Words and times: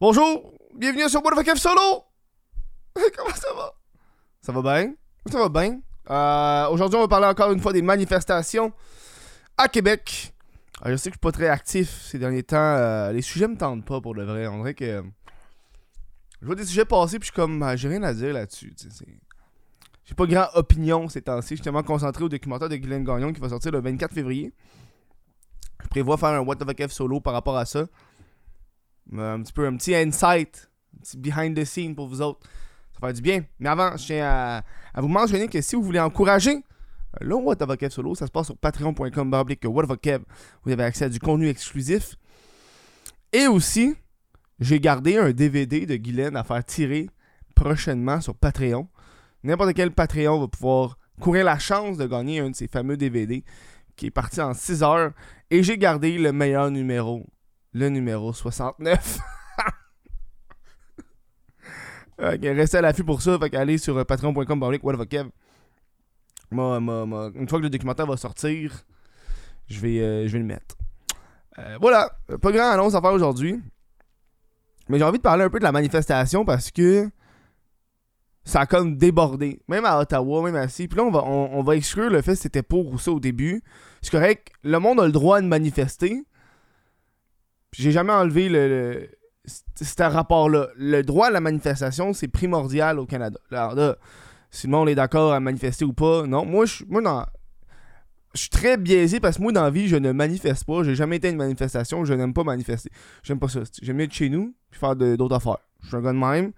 Bonjour, 0.00 0.52
bienvenue 0.74 1.08
sur 1.08 1.24
What 1.24 1.34
Fuck 1.34 1.56
Solo! 1.58 2.04
Comment 3.16 3.34
ça 3.34 3.52
va? 3.54 3.74
Ça 4.40 4.52
va 4.52 4.62
bien? 4.62 4.94
Ça 5.30 5.38
va 5.38 5.48
bien. 5.48 5.80
Euh, 6.10 6.68
Aujourd'hui, 6.70 6.96
on 6.96 7.02
va 7.02 7.08
parler 7.08 7.26
encore 7.26 7.50
une 7.52 7.60
fois 7.60 7.72
des 7.72 7.82
manifestations 7.82 8.72
à 9.56 9.68
Québec. 9.68 10.32
Euh, 10.86 10.90
je 10.92 10.96
sais 10.96 11.10
que 11.10 11.14
je 11.14 11.18
suis 11.18 11.20
pas 11.20 11.32
très 11.32 11.48
actif 11.48 11.90
ces 12.02 12.18
derniers 12.18 12.44
temps. 12.44 12.56
euh, 12.56 13.12
les 13.12 13.22
sujets 13.22 13.48
me 13.48 13.56
tentent 13.56 13.84
pas 13.84 14.00
pour 14.00 14.14
le 14.14 14.24
vrai. 14.24 14.46
On 14.46 14.58
dirait 14.58 14.74
que. 14.74 15.02
Je 16.40 16.46
vois 16.46 16.54
des 16.54 16.64
sujets 16.64 16.84
passer 16.84 17.18
puis 17.18 17.26
je 17.28 17.32
suis 17.32 17.36
comme. 17.42 17.62
ah, 17.62 17.74
J'ai 17.74 17.88
rien 17.88 18.02
à 18.04 18.14
dire 18.14 18.32
là-dessus. 18.32 18.74
J'ai 20.04 20.14
pas 20.14 20.26
grand 20.26 20.46
opinion 20.54 21.08
ces 21.08 21.22
temps-ci. 21.22 21.50
Je 21.50 21.54
suis 21.56 21.64
tellement 21.64 21.82
concentré 21.82 22.22
au 22.24 22.28
documentaire 22.28 22.68
de 22.68 22.76
Guylaine 22.76 23.04
Gagnon 23.04 23.32
qui 23.32 23.40
va 23.40 23.48
sortir 23.48 23.72
le 23.72 23.80
24 23.80 24.14
février. 24.14 24.52
Je 25.82 25.88
prévois 25.88 26.16
faire 26.16 26.30
un 26.30 26.40
What 26.40 26.56
the 26.56 26.64
Fuck 26.64 26.90
solo 26.92 27.20
par 27.20 27.32
rapport 27.32 27.56
à 27.58 27.66
ça. 27.66 27.84
Euh, 29.14 29.34
Un 29.34 29.42
petit 29.42 29.52
peu 29.52 29.66
un 29.66 29.76
petit 29.76 29.94
insight, 29.94 30.70
un 30.96 31.00
petit 31.00 31.16
behind 31.16 31.56
the 31.56 31.64
scene 31.64 31.94
pour 31.94 32.08
vous 32.08 32.20
autres. 32.20 32.40
Ça 32.92 32.98
va 33.00 33.08
faire 33.08 33.14
du 33.14 33.22
bien. 33.22 33.44
Mais 33.58 33.68
avant, 33.68 33.96
je 33.96 34.06
tiens 34.06 34.62
à, 34.94 35.00
vous 35.00 35.08
mentionner 35.08 35.48
que 35.48 35.60
si 35.60 35.76
vous 35.76 35.82
voulez 35.82 36.00
encourager 36.00 36.56
euh, 36.56 36.60
le 37.20 37.34
What 37.34 37.56
Fuck 37.58 37.90
solo, 37.90 38.14
ça 38.14 38.26
se 38.26 38.32
passe 38.32 38.46
sur 38.46 38.56
patreon.com 38.56 39.44
Kev. 40.00 40.24
Vous 40.64 40.72
avez 40.72 40.84
accès 40.84 41.06
à 41.06 41.08
du 41.08 41.18
contenu 41.18 41.48
exclusif. 41.48 42.16
Et 43.32 43.46
aussi, 43.46 43.94
j'ai 44.58 44.80
gardé 44.80 45.16
un 45.16 45.30
DVD 45.30 45.86
de 45.86 45.96
Guylaine 45.96 46.36
à 46.36 46.44
faire 46.44 46.64
tirer 46.64 47.08
prochainement 47.54 48.20
sur 48.20 48.34
Patreon. 48.34 48.88
N'importe 49.42 49.74
quel 49.74 49.92
Patreon 49.92 50.40
va 50.40 50.48
pouvoir 50.48 50.98
courir 51.20 51.44
la 51.44 51.58
chance 51.58 51.96
de 51.96 52.06
gagner 52.06 52.40
un 52.40 52.50
de 52.50 52.56
ces 52.56 52.68
fameux 52.68 52.96
DVD 52.96 53.44
qui 53.96 54.06
est 54.06 54.10
parti 54.10 54.40
en 54.40 54.54
6 54.54 54.82
heures. 54.82 55.12
Et 55.50 55.62
j'ai 55.62 55.78
gardé 55.78 56.18
le 56.18 56.32
meilleur 56.32 56.70
numéro, 56.70 57.26
le 57.72 57.88
numéro 57.88 58.32
69. 58.32 59.18
Ok, 62.20 62.40
restez 62.42 62.78
à 62.78 62.80
l'affût 62.80 63.04
pour 63.04 63.22
ça. 63.22 63.38
Fait 63.38 63.48
qu'allez 63.48 63.78
sur 63.78 63.96
euh, 63.96 64.04
patreon.com 64.04 64.60
une 66.50 67.48
fois 67.48 67.58
que 67.58 67.62
le 67.62 67.70
documentaire 67.70 68.06
va 68.06 68.16
sortir, 68.16 68.84
je 69.68 69.80
vais, 69.80 70.00
euh, 70.00 70.26
vais 70.26 70.38
le 70.38 70.44
mettre. 70.44 70.76
Euh, 71.58 71.76
voilà, 71.80 72.10
pas 72.40 72.52
grand 72.52 72.70
annonce 72.70 72.94
à 72.94 73.00
faire 73.00 73.12
aujourd'hui. 73.12 73.60
Mais 74.88 74.98
j'ai 74.98 75.04
envie 75.04 75.18
de 75.18 75.22
parler 75.22 75.44
un 75.44 75.50
peu 75.50 75.58
de 75.58 75.64
la 75.64 75.72
manifestation 75.72 76.44
parce 76.44 76.70
que 76.70 77.08
ça 78.44 78.60
a 78.60 78.66
comme 78.66 78.96
débordé. 78.96 79.60
Même 79.68 79.84
à 79.84 80.00
Ottawa, 80.00 80.42
même 80.42 80.56
assis. 80.56 80.88
Puis 80.88 80.96
là, 80.96 81.04
on 81.04 81.10
va, 81.10 81.22
on, 81.24 81.58
on 81.58 81.62
va 81.62 81.76
exclure 81.76 82.08
le 82.10 82.22
fait 82.22 82.32
que 82.32 82.38
c'était 82.38 82.62
pour 82.62 82.90
ou 82.90 82.98
ça 82.98 83.12
au 83.12 83.20
début. 83.20 83.62
C'est 84.00 84.10
correct, 84.10 84.50
le 84.62 84.78
monde 84.78 85.00
a 85.00 85.06
le 85.06 85.12
droit 85.12 85.40
de 85.40 85.46
manifester. 85.46 86.24
J'ai 87.78 87.92
jamais 87.92 88.12
enlevé 88.12 88.48
le, 88.48 89.08
ce 89.46 90.02
rapport-là. 90.02 90.68
Le 90.76 91.02
droit 91.02 91.28
à 91.28 91.30
la 91.30 91.40
manifestation, 91.40 92.12
c'est 92.12 92.28
primordial 92.28 92.98
au 92.98 93.06
Canada. 93.06 93.38
Alors 93.52 93.74
là, 93.74 93.96
si 94.50 94.66
le 94.66 94.72
monde 94.72 94.88
est 94.88 94.94
d'accord 94.94 95.32
à 95.32 95.40
manifester 95.40 95.84
ou 95.84 95.92
pas, 95.92 96.26
non. 96.26 96.44
Moi, 96.44 96.66
je 96.66 96.84
moi, 96.88 97.00
dans- 97.02 97.24
je 98.34 98.40
suis 98.40 98.50
très 98.50 98.76
biaisé 98.76 99.20
parce 99.20 99.36
que 99.38 99.42
moi, 99.42 99.52
dans 99.52 99.62
la 99.62 99.70
vie, 99.70 99.88
je 99.88 99.96
ne 99.96 100.12
manifeste 100.12 100.64
pas. 100.64 100.82
J'ai 100.82 100.94
jamais 100.94 101.16
été 101.16 101.28
à 101.28 101.30
une 101.30 101.36
manifestation. 101.36 102.04
Je 102.04 102.14
n'aime 102.14 102.34
pas 102.34 102.44
manifester. 102.44 102.90
J'aime 103.22 103.38
pas 103.38 103.48
ça. 103.48 103.60
J'aime 103.80 103.96
mieux 103.96 104.04
être 104.04 104.12
chez 104.12 104.28
nous 104.28 104.54
puis 104.70 104.78
faire 104.80 104.96
d'autres 104.96 105.36
affaires. 105.36 105.58
Je 105.82 105.88
suis 105.88 105.96
un 105.96 106.02
gars 106.02 106.12
de 106.12 106.18
même. 106.18 106.52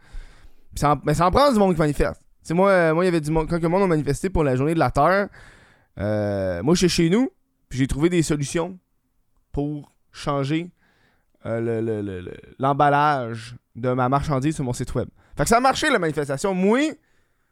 Mais 1.05 1.15
ça 1.15 1.27
en 1.27 1.31
prend 1.31 1.53
du 1.53 1.59
monde 1.59 1.75
qui 1.75 1.81
manifeste. 1.81 2.21
C'est 2.43 2.55
moi, 2.55 2.95
moi, 2.95 3.05
il 3.05 3.07
y 3.07 3.09
avait 3.09 3.21
du 3.21 3.31
monde. 3.31 3.48
Quand 3.48 3.61
le 3.63 3.69
monde 3.69 3.83
a 3.83 3.87
manifesté 3.87 4.31
pour 4.31 4.43
la 4.45 4.57
journée 4.57 4.75
de 4.75 4.79
la 4.79 4.91
Terre, 4.91 5.29
euh, 5.98 6.63
moi, 6.63 6.75
je 6.75 6.87
suis 6.87 6.89
chez 6.89 7.11
nous. 7.11 7.29
Puis 7.69 7.79
j'ai 7.79 7.87
trouvé 7.87 8.09
des 8.09 8.23
solutions 8.23 8.79
pour 9.53 9.93
changer 10.13 10.71
euh, 11.46 11.60
le- 11.60 11.80
le- 11.80 12.02
le- 12.02 12.20
le- 12.20 12.36
l'emballage 12.58 13.56
de 13.77 13.92
ma 13.92 14.08
marchandise 14.08 14.55
sur 14.55 14.64
mon 14.64 14.72
site 14.72 14.94
web. 14.94 15.08
Fait 15.36 15.44
que 15.44 15.48
ça 15.48 15.56
a 15.58 15.60
marché 15.60 15.88
la 15.91 15.98
manifestation. 15.98 16.55
Moi, 16.55 16.92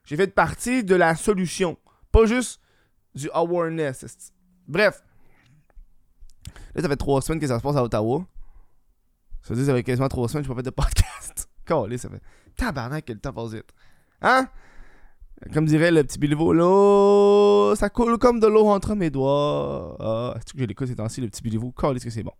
j'ai 0.05 0.17
fait 0.17 0.27
partie 0.35 0.85
de 0.85 0.95
la 0.95 1.15
solution. 1.17 1.77
Pas 2.13 2.27
juste 2.27 2.61
du 3.15 3.31
awareness. 3.33 4.33
Bref. 4.67 5.03
Là, 6.75 6.83
ça 6.83 6.89
fait 6.89 6.97
trois 6.97 7.23
semaines 7.23 7.41
que 7.41 7.47
ça 7.47 7.59
se 7.59 7.63
passe 7.63 7.77
à 7.77 7.83
Ottawa. 7.83 8.27
Ça 9.43 9.55
veut 9.55 9.57
dire 9.57 9.65
que 9.65 9.71
ça 9.71 9.75
fait 9.77 9.83
quasiment 9.85 10.09
trois 10.09 10.29
semaines 10.29 10.43
que 10.45 10.49
je 10.49 10.53
pas 10.53 10.59
fait 10.59 10.65
de 10.65 10.71
podcast. 10.71 11.49
Calé, 11.65 11.97
ça 11.99 12.09
fait 12.11 12.21
tabarnak 12.57 13.05
que 13.05 13.13
le 13.13 13.19
temps 13.21 13.33
passe 13.33 13.53
vite. 13.53 13.71
Hein? 14.21 14.49
Comme 15.55 15.67
dirait 15.67 15.91
le 15.93 16.03
petit 16.03 16.19
Biliveau, 16.19 16.53
là, 16.53 17.75
ça 17.77 17.89
coule 17.91 18.19
comme 18.19 18.41
de 18.41 18.47
l'eau 18.49 18.67
entre 18.69 18.95
mes 18.97 19.09
doigts. 19.11 19.97
Ah, 20.01 20.35
est-ce 20.37 20.53
que 20.53 20.59
j'ai 20.59 20.67
l'écoute 20.67 20.89
ces 20.89 20.97
temps-ci, 20.97 21.21
le 21.21 21.29
petit 21.29 21.43
Biliveau? 21.43 21.71
Calé, 21.73 22.01
que 22.01 22.11
c'est 22.11 22.23
bon. 22.25 22.33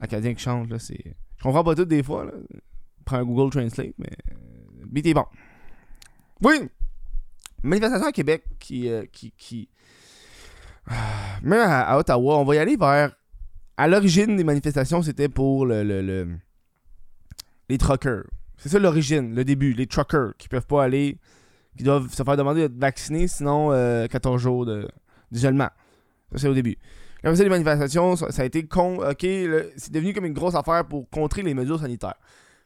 Acadien 0.00 0.34
qui 0.34 0.42
chante, 0.42 0.70
là, 0.70 0.78
c'est. 0.78 1.16
Je 1.36 1.42
comprends 1.42 1.64
pas 1.64 1.74
tout 1.74 1.84
des 1.84 2.02
fois, 2.02 2.24
là. 2.26 2.32
Prends 3.04 3.16
un 3.18 3.24
Google 3.24 3.50
Translate, 3.50 3.94
mais. 3.98 4.10
euh, 4.32 4.84
beat 4.86 5.06
est 5.06 5.14
bon. 5.14 5.26
Oui! 6.42 6.68
Manifestation 7.62 8.06
à 8.06 8.12
Québec 8.12 8.44
qui. 8.58 8.88
euh, 8.88 9.04
qui, 9.12 9.32
qui... 9.32 9.68
Ah, 10.86 11.38
Même 11.42 11.60
à, 11.66 11.96
Ottawa, 11.98 12.38
on 12.38 12.44
va 12.44 12.54
y 12.56 12.58
aller 12.58 12.76
vers. 12.76 13.14
À 13.76 13.88
l'origine 13.88 14.36
des 14.36 14.44
manifestations, 14.44 15.02
c'était 15.02 15.28
pour 15.28 15.66
le, 15.66 15.82
le- 15.82 16.02
le- 16.02 16.36
les 17.68 17.78
truckers. 17.78 18.24
C'est 18.56 18.68
ça 18.68 18.78
l'origine, 18.78 19.34
le 19.34 19.44
début. 19.44 19.72
Les 19.72 19.86
truckers 19.86 20.32
qui 20.38 20.48
peuvent 20.48 20.66
pas 20.66 20.84
aller. 20.84 21.18
qui 21.76 21.82
doivent 21.84 22.08
se 22.12 22.22
faire 22.22 22.36
demander 22.36 22.60
d'être 22.68 22.78
vaccinés, 22.78 23.26
sinon 23.26 23.72
euh, 23.72 24.06
14 24.06 24.40
jours 24.40 24.64
de- 24.66 24.88
d'isolement. 25.32 25.70
Ça, 26.32 26.38
c'est 26.38 26.48
au 26.48 26.54
début. 26.54 26.76
Après 27.24 27.36
ça, 27.36 27.42
les 27.42 27.48
manifestations, 27.48 28.16
ça, 28.16 28.42
a 28.42 28.44
été 28.44 28.66
con. 28.66 28.98
Ok, 28.98 29.20
c'est 29.20 29.90
devenu 29.90 30.12
comme 30.12 30.26
une 30.26 30.34
grosse 30.34 30.54
affaire 30.54 30.86
pour 30.86 31.08
contrer 31.08 31.42
les 31.42 31.54
mesures 31.54 31.80
sanitaires. 31.80 32.16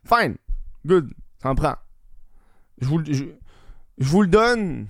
Fine. 0.04 0.36
Good. 0.84 1.12
Ça 1.40 1.50
en 1.50 1.54
prend. 1.54 1.76
Je 2.80 2.86
vous, 2.86 2.98
le- 2.98 4.26
donne. 4.26 4.86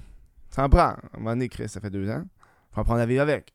Ça 0.50 0.64
en 0.64 0.68
prend. 0.68 0.80
À 0.80 0.96
un 1.14 1.18
moment 1.18 1.30
donné, 1.30 1.48
Chris, 1.48 1.68
ça 1.68 1.80
fait 1.80 1.90
deux 1.90 2.08
ans. 2.10 2.24
Faut 2.72 2.80
apprendre 2.80 3.00
à 3.00 3.06
vivre 3.06 3.22
avec. 3.22 3.52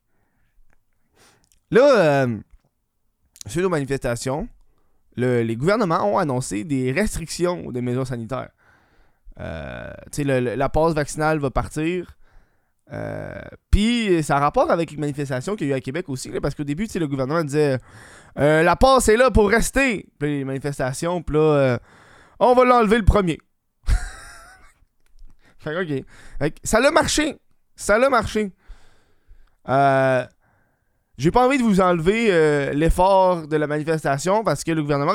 Là, 1.70 2.24
euh, 2.26 2.38
suite 3.46 3.64
aux 3.64 3.68
manifestations, 3.68 4.48
le- 5.16 5.42
les 5.42 5.56
gouvernements 5.56 6.04
ont 6.04 6.18
annoncé 6.18 6.62
des 6.64 6.92
restrictions 6.92 7.72
des 7.72 7.80
mesures 7.80 8.06
sanitaires. 8.06 8.50
Euh, 9.40 9.92
la 10.16 10.68
passe 10.68 10.94
vaccinale 10.94 11.38
va 11.40 11.50
partir. 11.50 12.16
Euh, 12.92 13.32
Puis 13.70 14.22
ça 14.22 14.36
a 14.36 14.40
rapport 14.40 14.70
avec 14.70 14.90
les 14.90 14.96
manifestations 14.96 15.56
qu'il 15.56 15.68
y 15.68 15.72
a 15.72 15.74
eu 15.74 15.78
à 15.78 15.80
Québec 15.80 16.08
aussi, 16.08 16.30
parce 16.42 16.54
qu'au 16.54 16.64
début, 16.64 16.86
le 16.94 17.06
gouvernement 17.06 17.42
disait 17.42 17.78
euh, 18.38 18.62
La 18.62 18.76
passe 18.76 19.08
est 19.08 19.16
là 19.16 19.30
pour 19.30 19.48
rester. 19.48 20.06
Puis 20.18 20.38
les 20.38 20.44
manifestations, 20.44 21.22
puis 21.22 21.36
là, 21.36 21.40
euh, 21.40 21.78
on 22.38 22.54
va 22.54 22.64
l'enlever 22.64 22.98
le 22.98 23.04
premier. 23.04 23.38
ça 26.62 26.80
l'a 26.80 26.90
marché. 26.90 27.36
Ça 27.74 27.98
l'a 27.98 28.10
marché. 28.10 28.52
Euh, 29.68 30.26
J'ai 31.16 31.30
pas 31.30 31.46
envie 31.46 31.58
de 31.58 31.62
vous 31.62 31.80
enlever 31.80 32.72
l'effort 32.74 33.48
de 33.48 33.56
la 33.56 33.66
manifestation 33.66 34.44
parce 34.44 34.62
que 34.62 34.72
le 34.72 34.82
gouvernement 34.82 35.14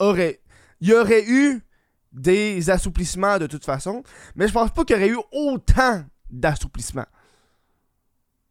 aurait. 0.00 0.40
Il 0.80 0.88
y 0.88 0.92
aurait 0.92 1.24
eu 1.26 1.62
des 2.12 2.68
assouplissements 2.68 3.38
de 3.38 3.46
toute 3.46 3.64
façon, 3.64 4.02
mais 4.34 4.46
je 4.48 4.52
pense 4.52 4.70
pas 4.70 4.84
qu'il 4.84 4.96
y 4.96 4.98
aurait 4.98 5.08
eu 5.08 5.18
autant 5.32 6.04
d'assouplissement. 6.30 7.06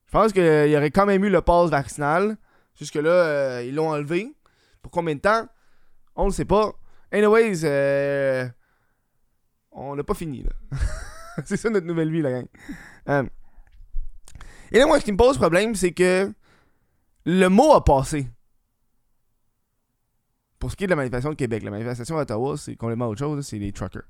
Je 0.07 0.11
pense 0.11 0.33
qu'il 0.33 0.69
y 0.69 0.77
aurait 0.77 0.91
quand 0.91 1.05
même 1.05 1.23
eu 1.23 1.29
le 1.29 1.41
pass 1.41 1.69
vaccinal. 1.69 2.37
Jusque-là, 2.75 3.09
euh, 3.09 3.63
ils 3.65 3.75
l'ont 3.75 3.89
enlevé. 3.89 4.33
Pour 4.81 4.91
combien 4.91 5.15
de 5.15 5.19
temps? 5.19 5.47
On 6.15 6.25
le 6.25 6.31
sait 6.31 6.45
pas. 6.45 6.73
Anyways, 7.11 7.61
euh, 7.63 8.47
on 9.71 9.95
n'a 9.95 10.03
pas 10.03 10.13
fini. 10.13 10.43
là. 10.43 10.51
c'est 11.45 11.57
ça 11.57 11.69
notre 11.69 11.85
nouvelle 11.85 12.11
vie, 12.11 12.21
la 12.21 12.31
gang. 12.31 12.47
Euh, 13.09 13.23
et 14.71 14.79
là, 14.79 14.85
moi, 14.85 14.99
ce 14.99 15.05
qui 15.05 15.11
me 15.11 15.17
pose 15.17 15.37
problème, 15.37 15.75
c'est 15.75 15.91
que 15.91 16.31
le 17.25 17.47
mot 17.47 17.73
a 17.73 17.83
passé. 17.83 18.27
Pour 20.59 20.71
ce 20.71 20.75
qui 20.75 20.85
est 20.85 20.87
de 20.87 20.91
la 20.91 20.95
manifestation 20.95 21.29
de 21.29 21.35
Québec, 21.35 21.63
la 21.63 21.71
manifestation 21.71 22.17
à 22.17 22.21
Ottawa, 22.21 22.57
c'est 22.57 22.75
complètement 22.75 23.07
autre 23.07 23.19
chose, 23.19 23.45
c'est 23.45 23.59
les 23.59 23.71
truckers. 23.71 24.03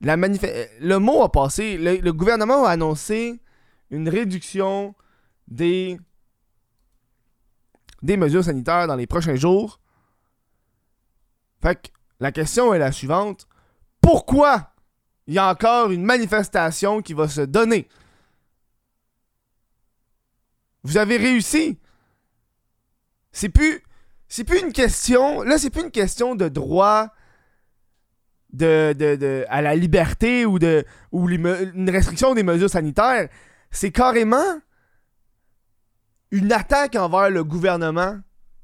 La 0.00 0.16
le 0.16 0.96
mot 0.98 1.22
a 1.22 1.32
passé. 1.32 1.76
Le, 1.76 1.96
le 1.96 2.12
gouvernement 2.12 2.64
a 2.64 2.70
annoncé 2.70 3.40
une 3.90 4.08
réduction 4.08 4.94
des, 5.48 5.98
des 8.02 8.16
mesures 8.16 8.44
sanitaires 8.44 8.86
dans 8.86 8.96
les 8.96 9.06
prochains 9.06 9.36
jours. 9.36 9.80
Fait 11.62 11.74
que 11.74 11.88
la 12.20 12.32
question 12.32 12.72
est 12.72 12.78
la 12.78 12.92
suivante. 12.92 13.48
Pourquoi 14.00 14.72
il 15.26 15.34
y 15.34 15.38
a 15.38 15.50
encore 15.50 15.90
une 15.90 16.04
manifestation 16.04 17.02
qui 17.02 17.14
va 17.14 17.28
se 17.28 17.40
donner? 17.40 17.88
Vous 20.84 20.96
avez 20.96 21.16
réussi. 21.16 21.78
C'est 23.32 23.48
plus. 23.48 23.82
C'est 24.28 24.44
plus 24.44 24.60
une 24.60 24.72
question. 24.72 25.42
Là, 25.42 25.58
c'est 25.58 25.70
plus 25.70 25.82
une 25.82 25.90
question 25.90 26.34
de 26.34 26.48
droit 26.48 27.08
de, 28.52 29.44
à 29.48 29.62
la 29.62 29.74
liberté 29.74 30.46
ou 30.46 30.58
de 30.58 30.84
ou 31.12 31.28
une 31.28 31.90
restriction 31.90 32.34
des 32.34 32.42
mesures 32.42 32.70
sanitaires. 32.70 33.28
C'est 33.70 33.90
carrément 33.90 34.60
une 36.30 36.52
attaque 36.52 36.96
envers 36.96 37.30
le 37.30 37.44
gouvernement 37.44 38.18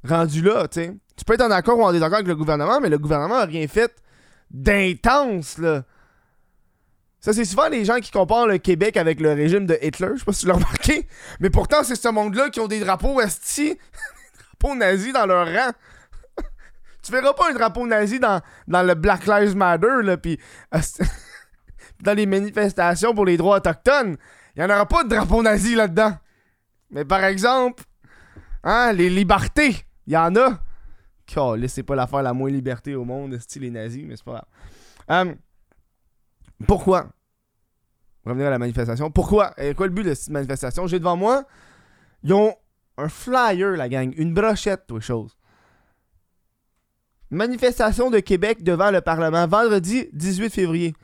rendu 0.04 0.42
là, 0.42 0.68
tu 0.68 0.80
sais. 0.80 0.96
Tu 1.16 1.24
peux 1.24 1.34
être 1.34 1.42
en 1.42 1.50
accord 1.50 1.78
ou 1.78 1.82
en 1.82 1.92
désaccord 1.92 2.16
avec 2.16 2.28
le 2.28 2.34
gouvernement, 2.34 2.80
mais 2.80 2.88
le 2.88 2.98
gouvernement 2.98 3.36
a 3.36 3.44
rien 3.44 3.66
fait 3.68 3.94
d'intense, 4.50 5.58
là. 5.58 5.84
Ça, 7.20 7.32
c'est 7.32 7.46
souvent 7.46 7.68
les 7.68 7.86
gens 7.86 8.00
qui 8.00 8.10
comparent 8.10 8.46
le 8.46 8.58
Québec 8.58 8.98
avec 8.98 9.18
le 9.18 9.32
régime 9.32 9.64
de 9.64 9.78
Hitler. 9.80 10.08
Je 10.12 10.18
sais 10.18 10.24
pas 10.26 10.32
si 10.34 10.40
tu 10.40 10.46
l'as 10.46 10.54
remarqué. 10.56 11.08
Mais 11.40 11.48
pourtant, 11.48 11.82
c'est 11.82 11.96
ce 11.96 12.08
monde-là 12.08 12.50
qui 12.50 12.60
ont 12.60 12.66
des 12.66 12.80
drapeaux 12.80 13.18
esti, 13.20 13.68
des 13.70 13.78
drapeaux 14.60 14.74
nazis 14.74 15.12
dans 15.12 15.24
leur 15.24 15.46
rang. 15.46 15.72
Tu 17.04 17.12
verras 17.12 17.34
pas 17.34 17.50
un 17.50 17.54
drapeau 17.54 17.86
nazi 17.86 18.18
dans, 18.18 18.40
dans 18.66 18.82
le 18.82 18.94
Black 18.94 19.26
Lives 19.26 19.56
Matter, 19.56 20.02
là, 20.02 20.16
pis 20.18 20.38
dans 22.00 22.16
les 22.16 22.26
manifestations 22.26 23.14
pour 23.14 23.24
les 23.24 23.36
droits 23.36 23.56
autochtones. 23.56 24.16
Il 24.56 24.62
y 24.62 24.64
en 24.64 24.70
aura 24.70 24.86
pas 24.86 25.04
de 25.04 25.08
drapeau 25.08 25.42
nazi 25.42 25.74
là-dedans. 25.74 26.16
Mais 26.90 27.04
par 27.04 27.24
exemple, 27.24 27.84
hein, 28.62 28.92
les 28.92 29.10
libertés, 29.10 29.84
il 30.06 30.12
y 30.12 30.16
en 30.16 30.34
a. 30.36 30.60
Oh, 31.36 31.56
c'est 31.66 31.82
pas 31.82 31.94
l'affaire 31.94 32.22
la 32.22 32.32
moins 32.32 32.50
liberté 32.50 32.94
au 32.94 33.04
monde, 33.04 33.38
style 33.38 33.62
les 33.62 33.70
nazis, 33.70 34.04
mais 34.06 34.16
c'est 34.16 34.24
pas 34.24 34.32
grave. 34.32 35.26
Euh, 35.26 35.34
pourquoi? 36.66 37.06
Revenir 38.24 38.46
à 38.46 38.50
la 38.50 38.58
manifestation. 38.58 39.10
Pourquoi? 39.10 39.52
Et 39.58 39.74
quoi 39.74 39.86
le 39.86 39.92
but 39.92 40.04
de 40.04 40.14
cette 40.14 40.30
manifestation? 40.30 40.86
J'ai 40.86 40.98
devant 40.98 41.16
moi, 41.16 41.44
ils 42.22 42.32
ont 42.32 42.54
un 42.96 43.08
flyer, 43.08 43.76
la 43.76 43.88
gang, 43.88 44.12
une 44.16 44.32
brochette, 44.32 44.86
tout 44.86 45.00
chose. 45.00 45.36
Manifestation 47.30 48.10
de 48.10 48.20
Québec 48.20 48.62
devant 48.62 48.90
le 48.90 49.00
Parlement, 49.00 49.46
vendredi 49.46 50.08
18 50.12 50.50
février. 50.50 50.94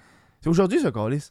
C'est 0.40 0.49
aujourd'hui, 0.49 0.81
ça, 0.81 0.90
Carlis. 0.93 1.31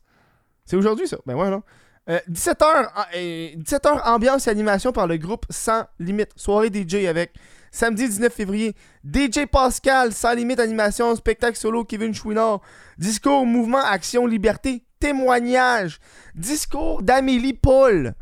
C'est 0.65 0.75
aujourd'hui, 0.75 1.07
ça. 1.07 1.17
Ben 1.25 1.35
ouais, 1.35 1.49
non. 1.49 1.63
17h, 2.07 2.89
euh, 3.15 3.49
17h, 3.55 4.01
ambiance 4.07 4.47
et 4.47 4.49
animation 4.49 4.91
par 4.91 5.05
le 5.05 5.17
groupe 5.17 5.45
Sans 5.49 5.83
Limite. 5.99 6.31
Soirée 6.35 6.71
DJ 6.73 7.05
avec 7.05 7.33
Samedi 7.71 8.07
19 8.07 8.33
février, 8.33 8.75
DJ 9.05 9.45
Pascal, 9.45 10.11
Sans 10.11 10.33
Limite 10.33 10.59
Animation, 10.59 11.15
spectacle 11.15 11.55
solo 11.55 11.83
Kevin 11.83 12.13
Chouinard, 12.13 12.61
discours 12.97 13.45
Mouvement 13.45 13.83
Action 13.83 14.25
Liberté, 14.25 14.83
témoignage, 14.99 15.99
discours 16.33 17.03
d'Amélie 17.03 17.53
Paul, 17.53 18.15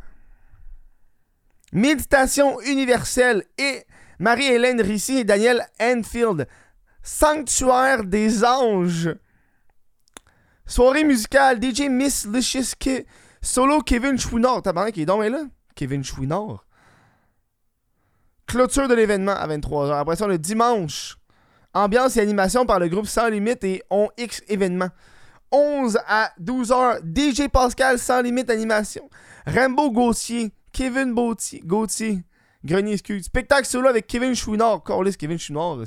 méditation 1.72 2.60
universelle 2.62 3.46
et 3.58 3.84
Marie-Hélène 4.19 4.81
Rissy 4.81 5.18
et 5.18 5.24
Daniel 5.24 5.66
Enfield, 5.80 6.48
Sanctuaire 7.04 8.04
des 8.04 8.44
Anges, 8.44 9.16
soirée 10.66 11.04
musicale, 11.04 11.60
DJ 11.62 11.81
Miss 11.90 12.25
Licious, 12.25 12.74
solo 13.42 13.81
Kevin 13.81 14.18
Chouinard, 14.18 14.62
t'as 14.62 14.92
qui 14.92 15.04
est 15.04 15.06
là? 15.06 15.44
Kevin 15.75 16.04
Chouinard. 16.04 16.66
Clôture 18.48 18.88
de 18.88 18.96
l'événement 18.96 19.34
à 19.34 19.48
23h. 19.48 19.94
Après 19.94 20.16
ça, 20.16 20.25
le 20.25 20.38
dimanche, 20.38 21.18
ambiance 21.74 22.18
et 22.18 22.22
animation 22.22 22.66
par 22.66 22.80
le 22.80 22.88
groupe 22.88 23.06
Sans 23.06 23.28
Limite 23.28 23.63
et 23.63 23.84
On 23.90 24.10
X 24.18 24.42
événement. 24.48 24.90
11 25.52 26.00
à 26.08 26.31
12h, 26.42 27.00
DJ 27.04 27.48
Pascal 27.50 28.00
Sans 28.00 28.22
Limite 28.22 28.50
Animation. 28.50 29.10
Rambo 29.46 29.92
Gauthier, 29.92 30.52
Kevin 30.74 31.13
Gauthier 31.13 32.24
Grenier 32.63 32.94
Excuse. 32.94 33.25
Spectacle 33.25 33.65
solo 33.65 33.88
avec 33.88 34.07
Kevin 34.07 34.36
Chouinard. 34.36 34.83
Corlis 34.83 35.15
Kevin 35.15 35.38
Chouinard, 35.38 35.77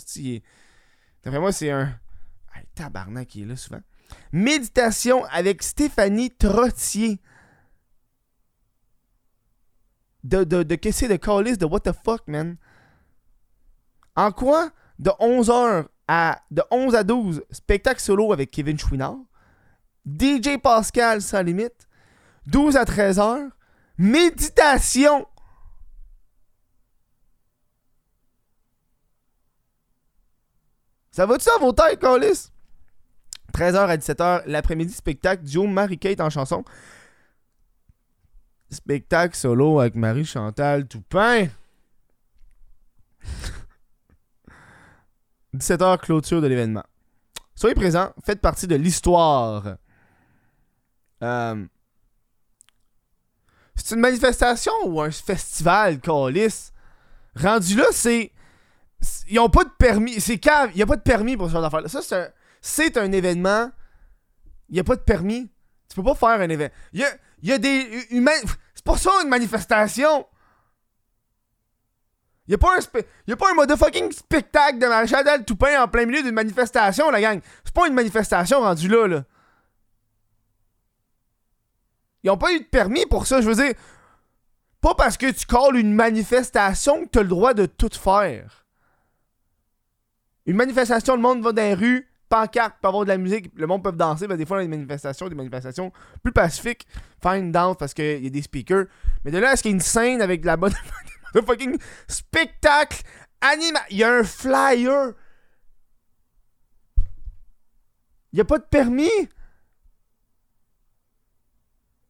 D'après 1.23 1.41
moi, 1.41 1.53
c'est 1.53 1.71
un. 1.71 1.95
Hey, 2.55 2.65
tabarnak 2.75 3.29
qui 3.29 3.43
est 3.43 3.47
là 3.47 3.57
souvent. 3.57 3.81
Méditation 4.33 5.25
avec 5.27 5.63
Stéphanie 5.63 6.31
Trottier 6.31 7.21
de, 10.25 10.45
de, 10.45 10.63
de 10.63 10.75
qu'est-ce 10.75 11.07
de 11.07 11.17
Callis, 11.17 11.57
de 11.57 11.67
what 11.67 11.81
the 11.81 11.93
fuck, 11.93 12.27
man? 12.27 12.57
En 14.17 14.33
quoi, 14.33 14.71
de 14.99 15.11
11h 15.11 15.87
à, 16.09 16.43
de 16.51 16.63
11 16.71 16.95
à 16.95 17.05
12, 17.05 17.45
spectacle 17.51 18.01
solo 18.01 18.33
avec 18.33 18.51
Kevin 18.51 18.79
Chouinard, 18.79 19.17
DJ 20.07 20.59
Pascal 20.63 21.23
sans 21.23 21.43
limite, 21.43 21.89
12 22.47 22.77
à 22.77 22.85
13h, 22.85 23.51
méditation. 23.99 25.27
Ça 31.11 31.27
va-tu 31.27 31.49
à 31.49 31.59
vos 31.59 31.73
têtes, 31.73 32.01
Callis? 32.01 32.51
13h 33.53 33.89
à 33.89 33.97
17h, 33.97 34.43
l'après-midi, 34.47 34.93
spectacle, 34.93 35.43
duo 35.43 35.67
Marie-Kate 35.67 36.21
en 36.21 36.31
chanson. 36.31 36.65
Spectacle 38.71 39.35
solo 39.35 39.81
avec 39.81 39.97
Marie-Chantal 39.97 40.87
Toupin. 40.87 41.49
17h, 45.55 45.99
clôture 45.99 46.41
de 46.41 46.47
l'événement. 46.47 46.85
Soyez 47.57 47.75
présents, 47.75 48.13
faites 48.25 48.41
partie 48.41 48.69
de 48.69 48.77
l'histoire. 48.77 49.77
Euh, 51.23 51.67
c'est 53.75 53.95
une 53.95 54.01
manifestation 54.01 54.73
ou 54.85 55.01
un 55.01 55.11
festival, 55.11 56.01
Calis? 56.01 56.71
Rendu 57.35 57.77
là, 57.77 57.87
c'est. 57.91 58.31
Ils 59.29 59.39
ont 59.39 59.49
pas 59.49 59.65
de 59.65 59.71
permis. 59.71 60.21
C'est 60.21 60.39
cave. 60.39 60.71
Il 60.73 60.77
n'y 60.77 60.83
a 60.83 60.87
pas 60.87 60.97
de 60.97 61.03
permis 61.03 61.37
pour 61.37 61.49
ce 61.49 61.53
genre 61.53 61.63
d'affaires. 61.63 61.89
Ça, 61.89 62.31
c'est 62.61 62.97
un, 62.97 63.13
événement. 63.13 63.71
Il 64.69 64.75
n'y 64.75 64.81
a 64.81 64.85
pas 64.85 64.97
de 64.97 65.01
permis. 65.01 65.51
Tu 65.89 65.97
peux 65.97 66.03
pas 66.03 66.15
faire 66.15 66.41
un 66.41 66.49
événement. 66.49 66.75
Il 66.93 67.01
y 67.01 67.05
a, 67.05 67.11
il 67.43 67.53
a 67.53 67.59
des. 67.59 68.07
C'est 68.75 68.85
pour 68.85 68.99
ça 68.99 69.11
une 69.23 69.29
manifestation! 69.29 70.27
Y'a 72.49 72.59
pas 72.59 72.77
un 72.77 73.33
a 73.33 73.37
pas 73.37 73.51
un 73.53 73.55
motherfucking 73.55 74.11
spectacle 74.11 74.79
de 74.79 74.87
Maréchal 74.87 75.45
Toupin 75.45 75.85
en 75.85 75.87
plein 75.87 76.05
milieu 76.05 76.21
d'une 76.23 76.35
manifestation, 76.35 77.09
la 77.11 77.21
gang. 77.21 77.41
C'est 77.65 77.73
pas 77.75 77.87
une 77.87 77.95
manifestation 77.95 78.61
rendue 78.61 78.89
là, 78.89 79.07
là. 79.07 79.25
Ils 82.25 82.31
ont 82.31 82.37
pas 82.37 82.53
eu 82.53 82.59
de 82.59 82.65
permis 82.65 83.07
pour 83.07 83.27
ça, 83.27 83.41
je 83.41 83.49
veux 83.49 83.55
dire. 83.55 83.75
Pas 84.81 84.95
parce 84.95 85.17
que 85.17 85.31
tu 85.31 85.47
calls 85.47 85.77
une 85.77 85.95
manifestation 85.95 87.05
que 87.05 87.11
t'as 87.11 87.23
le 87.23 87.29
droit 87.29 87.55
de 87.55 87.67
tout 87.67 87.91
faire. 87.93 88.60
Une 90.47 90.57
manifestation, 90.57 91.15
le 91.15 91.23
monde 91.23 91.43
va 91.43 91.53
dans 91.53 91.63
les 91.63 91.75
rues, 91.75 92.09
pancarte, 92.29 92.77
peut 92.81 92.89
avoir 92.89 93.05
de 93.05 93.09
la 93.09 93.19
musique, 93.19 93.53
le 93.55 93.67
monde 93.67 93.83
peut 93.83 93.93
danser, 93.93 94.27
mais 94.27 94.37
des 94.37 94.47
fois, 94.47 94.57
dans 94.57 94.63
les 94.63 94.69
manifestations, 94.69 95.29
des 95.29 95.35
manifestations 95.35 95.93
plus 96.23 96.33
pacifiques, 96.33 96.87
fine 97.23 97.53
dance 97.53 97.77
parce 97.79 97.93
qu'il 97.93 98.25
y 98.25 98.27
a 98.27 98.31
des 98.31 98.43
speakers. 98.43 98.87
Mais 99.25 99.31
de 99.31 99.39
là, 99.39 99.53
est-ce 99.53 99.63
qu'il 99.63 99.71
y 99.71 99.75
a 99.75 99.77
une 99.77 99.81
scène 99.81 100.23
avec 100.23 100.41
de 100.41 100.47
la 100.47 100.57
bonne 100.57 100.73
fucking 101.47 101.79
spectacle 102.09 103.03
anima. 103.41 103.81
Il 103.91 103.99
y 103.99 104.05
a 104.05 104.13
un 104.13 104.25
flyer. 104.25 105.13
Il 108.33 108.37
n'y 108.37 108.41
a 108.41 108.45
pas 108.45 108.59
de 108.59 108.65
permis. 108.65 109.11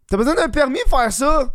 T'as 0.06 0.16
besoin 0.16 0.34
d'un 0.34 0.50
permis 0.50 0.80
pour 0.88 0.98
faire 0.98 1.12
ça? 1.12 1.54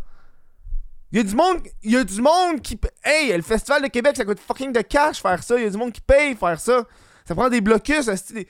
Il 1.12 1.18
y 1.18 1.20
a 1.20 1.22
du 1.22 1.34
monde, 1.34 1.62
y 1.82 1.96
a 1.96 2.04
du 2.04 2.20
monde 2.20 2.60
qui 2.60 2.78
hey, 3.04 3.34
le 3.34 3.42
festival 3.42 3.82
de 3.82 3.88
Québec 3.88 4.16
ça 4.16 4.24
coûte 4.24 4.40
fucking 4.40 4.72
de 4.72 4.80
cash 4.80 5.22
faire 5.22 5.42
ça, 5.42 5.56
il 5.56 5.64
y 5.64 5.66
a 5.66 5.70
du 5.70 5.76
monde 5.76 5.92
qui 5.92 6.00
paye 6.00 6.34
faire 6.34 6.60
ça. 6.60 6.84
Ça 7.24 7.34
prend 7.34 7.48
des 7.48 7.60
blocus, 7.60 8.06
des... 8.06 8.48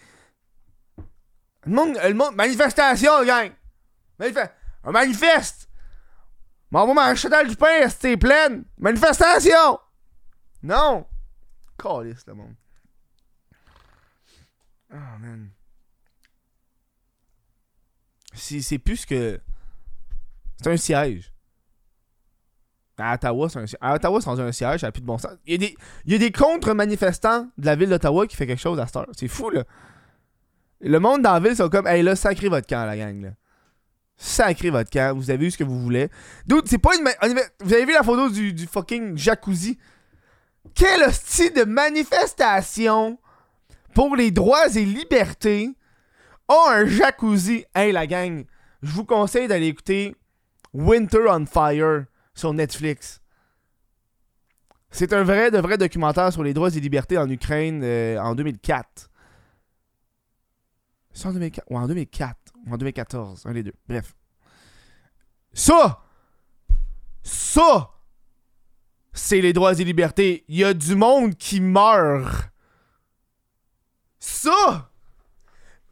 Le 1.64 1.72
monde, 1.72 1.98
le 2.02 2.14
monde. 2.14 2.34
Manifestation, 2.34 3.24
gang! 3.24 3.52
Manifeste. 4.18 4.52
Un 4.84 4.92
manifeste! 4.92 5.68
M'envoie 6.70 6.94
ma 6.94 7.14
chenal 7.14 7.48
du 7.48 7.56
pain, 7.56 7.88
c'est 7.88 8.16
pleine! 8.16 8.64
Manifestation! 8.78 9.78
Non! 10.62 11.06
Calice, 11.78 12.26
le 12.26 12.34
monde. 12.34 12.54
Oh, 14.92 15.18
man. 15.20 15.50
C'est 18.34 18.78
plus 18.78 19.04
que. 19.06 19.40
C'est 20.58 20.70
un 20.70 20.76
siège. 20.76 21.32
À 22.98 23.14
Ottawa, 23.14 23.48
c'est 23.50 23.58
un. 23.58 23.64
À 23.80 23.94
Ottawa, 23.94 24.20
c'est 24.20 24.30
un 24.30 24.52
siège, 24.52 24.80
ça 24.80 24.86
n'a 24.86 24.92
plus 24.92 25.02
de 25.02 25.06
bon 25.06 25.18
sens. 25.18 25.32
Il 25.46 25.52
y 25.52 25.54
a 25.54 25.58
des, 25.68 25.76
y 26.06 26.14
a 26.14 26.18
des 26.18 26.32
contre-manifestants 26.32 27.48
de 27.58 27.66
la 27.66 27.76
ville 27.76 27.90
d'Ottawa 27.90 28.26
qui 28.26 28.36
fait 28.36 28.46
quelque 28.46 28.60
chose 28.60 28.80
à 28.80 28.86
cette 28.86 28.96
heure. 28.96 29.06
C'est 29.16 29.28
fou, 29.28 29.50
là. 29.50 29.64
Le 30.80 30.98
monde 30.98 31.22
dans 31.22 31.34
la 31.34 31.40
ville 31.40 31.56
sont 31.56 31.68
comme, 31.68 31.86
hey 31.86 32.02
là, 32.02 32.16
sacrez 32.16 32.48
votre 32.48 32.66
camp, 32.66 32.86
la 32.86 32.96
gang, 32.96 33.20
là. 33.22 33.30
Sacrez 34.16 34.70
votre 34.70 34.88
camp, 34.88 35.14
vous 35.14 35.28
avez 35.28 35.44
vu 35.44 35.50
ce 35.50 35.58
que 35.58 35.64
vous 35.64 35.78
voulez. 35.78 36.08
Dude, 36.46 36.62
c'est 36.66 36.78
pas 36.78 36.96
une. 36.96 37.06
Vous 37.60 37.74
avez 37.74 37.84
vu 37.84 37.92
la 37.92 38.02
photo 38.02 38.30
du, 38.30 38.54
du 38.54 38.66
fucking 38.66 39.18
jacuzzi? 39.18 39.78
Quel 40.74 41.12
style 41.12 41.52
de 41.52 41.64
manifestation 41.64 43.18
pour 43.94 44.16
les 44.16 44.30
droits 44.30 44.68
et 44.74 44.84
libertés 44.84 45.70
a 46.48 46.70
un 46.70 46.86
jacuzzi? 46.86 47.66
Hey, 47.74 47.92
la 47.92 48.06
gang, 48.06 48.44
je 48.82 48.90
vous 48.90 49.04
conseille 49.04 49.48
d'aller 49.48 49.66
écouter 49.66 50.16
Winter 50.72 51.26
on 51.28 51.44
Fire 51.44 52.06
sur 52.36 52.54
Netflix. 52.54 53.20
C'est 54.92 55.12
un 55.12 55.24
vrai, 55.24 55.50
de 55.50 55.58
vrai 55.58 55.76
documentaire 55.76 56.32
sur 56.32 56.44
les 56.44 56.54
droits 56.54 56.70
et 56.70 56.80
libertés 56.80 57.18
en 57.18 57.28
Ukraine 57.28 57.82
euh, 57.82 58.18
en 58.18 58.36
2004. 58.36 59.10
C'est 61.12 61.26
en 61.26 61.32
2004 61.32 61.66
ou 61.68 61.78
en 61.78 61.88
2004 61.88 62.36
ou 62.66 62.74
en 62.74 62.76
2014, 62.76 63.42
un 63.46 63.52
des 63.52 63.64
deux. 63.64 63.74
Bref. 63.88 64.14
Ça! 65.52 66.04
Ça! 67.24 67.90
c'est 69.16 69.40
les 69.40 69.52
droits 69.52 69.72
et 69.72 69.84
libertés. 69.84 70.44
Il 70.48 70.56
y 70.56 70.64
a 70.64 70.74
du 70.74 70.94
monde 70.94 71.34
qui 71.34 71.60
meurt. 71.60 72.50
Ça, 74.18 74.90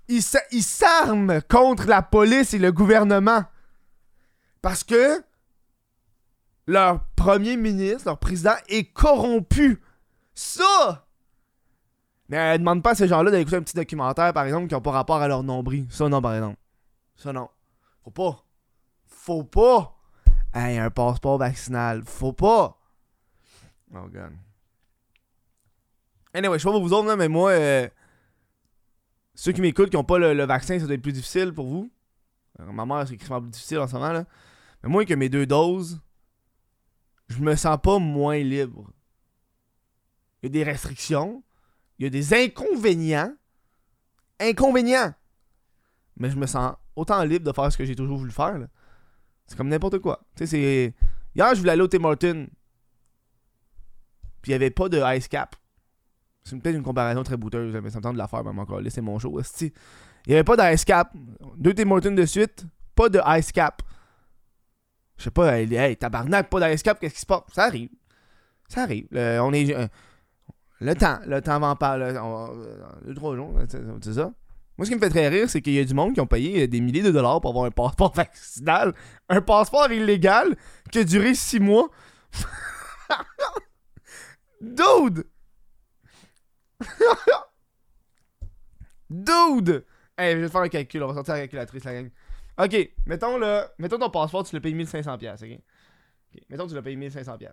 ils 0.08 0.22
s'arment 0.62 1.40
contre 1.48 1.86
la 1.86 2.02
police 2.02 2.54
et 2.54 2.58
le 2.58 2.72
gouvernement. 2.72 3.44
Parce 4.62 4.84
que 4.84 5.22
leur 6.66 7.04
premier 7.16 7.56
ministre, 7.56 8.06
leur 8.06 8.18
président 8.18 8.54
est 8.68 8.92
corrompu. 8.92 9.82
Ça! 10.34 11.06
Mais 12.28 12.36
elle 12.36 12.58
demande 12.58 12.82
pas 12.82 12.90
à 12.90 12.94
ces 12.94 13.06
gens-là 13.06 13.30
d'écouter 13.30 13.56
un 13.56 13.62
petit 13.62 13.76
documentaire, 13.76 14.32
par 14.32 14.44
exemple, 14.44 14.68
qui 14.68 14.74
n'a 14.74 14.80
pas 14.80 14.92
rapport 14.92 15.20
à 15.20 15.28
leur 15.28 15.42
nombril. 15.42 15.86
Ça, 15.90 16.08
non, 16.08 16.22
par 16.22 16.34
exemple. 16.34 16.58
Ça, 17.16 17.32
non. 17.32 17.48
Faut 18.02 18.10
pas. 18.10 18.44
Faut 19.06 19.44
pas. 19.44 19.96
Hey, 20.54 20.78
un 20.78 20.90
passeport 20.90 21.38
vaccinal. 21.38 22.02
Faut 22.04 22.32
pas. 22.32 22.78
Oh, 23.94 24.08
God. 24.08 24.32
Anyway, 26.32 26.58
je 26.58 26.62
sais 26.62 26.68
pas 26.68 26.72
pour 26.72 26.82
vous 26.82 26.92
autres, 26.92 27.14
mais 27.14 27.28
moi, 27.28 27.50
euh, 27.50 27.88
ceux 29.34 29.52
qui 29.52 29.60
m'écoutent 29.60 29.90
qui 29.90 29.96
n'ont 29.96 30.04
pas 30.04 30.18
le, 30.18 30.44
vaccin, 30.44 30.78
ça 30.78 30.86
doit 30.86 30.94
être 30.94 31.02
plus 31.02 31.12
difficile 31.12 31.52
pour 31.52 31.66
vous. 31.66 31.92
Euh, 32.60 32.72
ma 32.72 32.86
mère, 32.86 33.06
c'est 33.06 33.14
extrêmement 33.14 33.42
plus 33.42 33.50
difficile 33.50 33.78
en 33.78 33.86
ce 33.86 33.94
moment, 33.94 34.12
là. 34.12 34.24
Mais 34.82 34.88
moi, 34.88 35.04
que 35.04 35.14
mes 35.14 35.28
deux 35.28 35.46
doses, 35.46 36.00
je 37.28 37.40
me 37.40 37.54
sens 37.56 37.78
pas 37.82 37.98
moins 37.98 38.38
libre. 38.38 38.90
Il 40.42 40.46
y 40.46 40.48
a 40.48 40.50
des 40.50 40.70
restrictions, 40.70 41.42
il 41.98 42.04
y 42.04 42.06
a 42.06 42.10
des 42.10 42.34
inconvénients. 42.34 43.32
Inconvénients! 44.40 45.14
Mais 46.16 46.30
je 46.30 46.36
me 46.36 46.46
sens 46.46 46.74
autant 46.96 47.22
libre 47.24 47.46
de 47.46 47.52
faire 47.52 47.72
ce 47.72 47.78
que 47.78 47.84
j'ai 47.84 47.96
toujours 47.96 48.18
voulu 48.18 48.30
faire. 48.30 48.58
C'est 49.46 49.56
comme 49.56 49.68
n'importe 49.68 49.98
quoi. 49.98 50.20
Tu 50.36 50.46
sais, 50.46 50.46
c'est. 50.46 50.94
Hier, 51.34 51.54
je 51.54 51.60
voulais 51.60 51.72
aller 51.72 51.82
au 51.82 51.88
Tim 51.88 52.04
Hortons. 52.04 52.46
Puis 54.42 54.52
il 54.52 54.52
n'y 54.52 54.56
avait 54.56 54.70
pas 54.70 54.88
de 54.88 55.00
ice 55.16 55.28
cap. 55.28 55.56
C'est 56.44 56.58
peut-être 56.58 56.76
une 56.76 56.82
comparaison 56.82 57.22
très 57.22 57.36
bouteuse, 57.36 57.74
mais 57.82 57.90
ça 57.90 57.98
me 57.98 58.02
tente 58.02 58.12
de 58.12 58.18
la 58.18 58.28
faire, 58.28 58.44
même 58.44 58.58
encore. 58.58 58.80
Laissez 58.80 59.00
mon 59.00 59.18
show. 59.18 59.40
Il 59.60 59.72
n'y 60.28 60.34
avait 60.34 60.44
pas 60.44 60.56
d'ice 60.56 60.84
cap. 60.84 61.14
Deux 61.56 61.72
Tim 61.72 61.90
Hortons 61.90 62.12
de 62.12 62.26
suite, 62.26 62.66
pas 62.94 63.08
de 63.08 63.20
ice 63.38 63.50
cap. 63.50 63.82
Je 65.16 65.24
sais 65.24 65.30
pas, 65.30 65.58
hey, 65.60 65.96
tabarnak, 65.96 66.50
pas 66.50 66.68
d'ice 66.68 66.82
cap, 66.82 66.98
qu'est-ce 66.98 67.14
qui 67.14 67.20
se 67.20 67.26
passe? 67.26 67.42
Ça 67.52 67.64
arrive. 67.64 67.90
Ça 68.68 68.82
arrive. 68.82 69.06
on 69.12 69.52
est. 69.52 69.74
Euh, 69.74 69.86
le 70.80 70.94
temps, 70.94 71.18
le 71.26 71.40
temps 71.40 71.60
va 71.60 71.68
en 71.68 71.76
parler. 71.76 72.12
Deux, 73.04 73.14
trois 73.14 73.36
jours, 73.36 73.54
c'est 73.68 74.14
ça. 74.14 74.32
Moi, 74.76 74.86
ce 74.86 74.90
qui 74.90 74.96
me 74.96 75.00
fait 75.00 75.10
très 75.10 75.28
rire, 75.28 75.48
c'est 75.48 75.62
qu'il 75.62 75.74
y 75.74 75.78
a 75.78 75.84
du 75.84 75.94
monde 75.94 76.14
qui 76.14 76.20
ont 76.20 76.26
payé 76.26 76.66
des 76.66 76.80
milliers 76.80 77.02
de 77.02 77.12
dollars 77.12 77.40
pour 77.40 77.50
avoir 77.50 77.66
un 77.66 77.70
passeport 77.70 78.12
vaccinal. 78.16 78.92
Un 79.28 79.40
passeport 79.40 79.92
illégal 79.92 80.56
qui 80.90 80.98
a 80.98 81.04
duré 81.04 81.34
six 81.34 81.60
mois. 81.60 81.88
Dude! 84.60 85.24
Dude! 89.10 89.84
Hey, 90.16 90.34
je 90.34 90.40
vais 90.40 90.48
faire 90.48 90.60
un 90.62 90.68
calcul, 90.68 91.02
on 91.02 91.08
va 91.08 91.14
sortir 91.14 91.34
la 91.34 91.40
calculatrice, 91.40 91.84
la 91.84 91.94
gang. 91.94 92.10
Ok, 92.58 92.90
mettons, 93.06 93.36
le, 93.38 93.64
mettons 93.78 93.98
ton 93.98 94.10
passeport, 94.10 94.44
tu 94.44 94.54
l'as 94.54 94.60
payé 94.60 94.74
1500$, 94.74 95.44
ok? 95.44 95.60
ok? 96.34 96.42
Mettons, 96.48 96.66
tu 96.66 96.74
l'as 96.74 96.82
payé 96.82 96.96
1500$. 96.96 97.50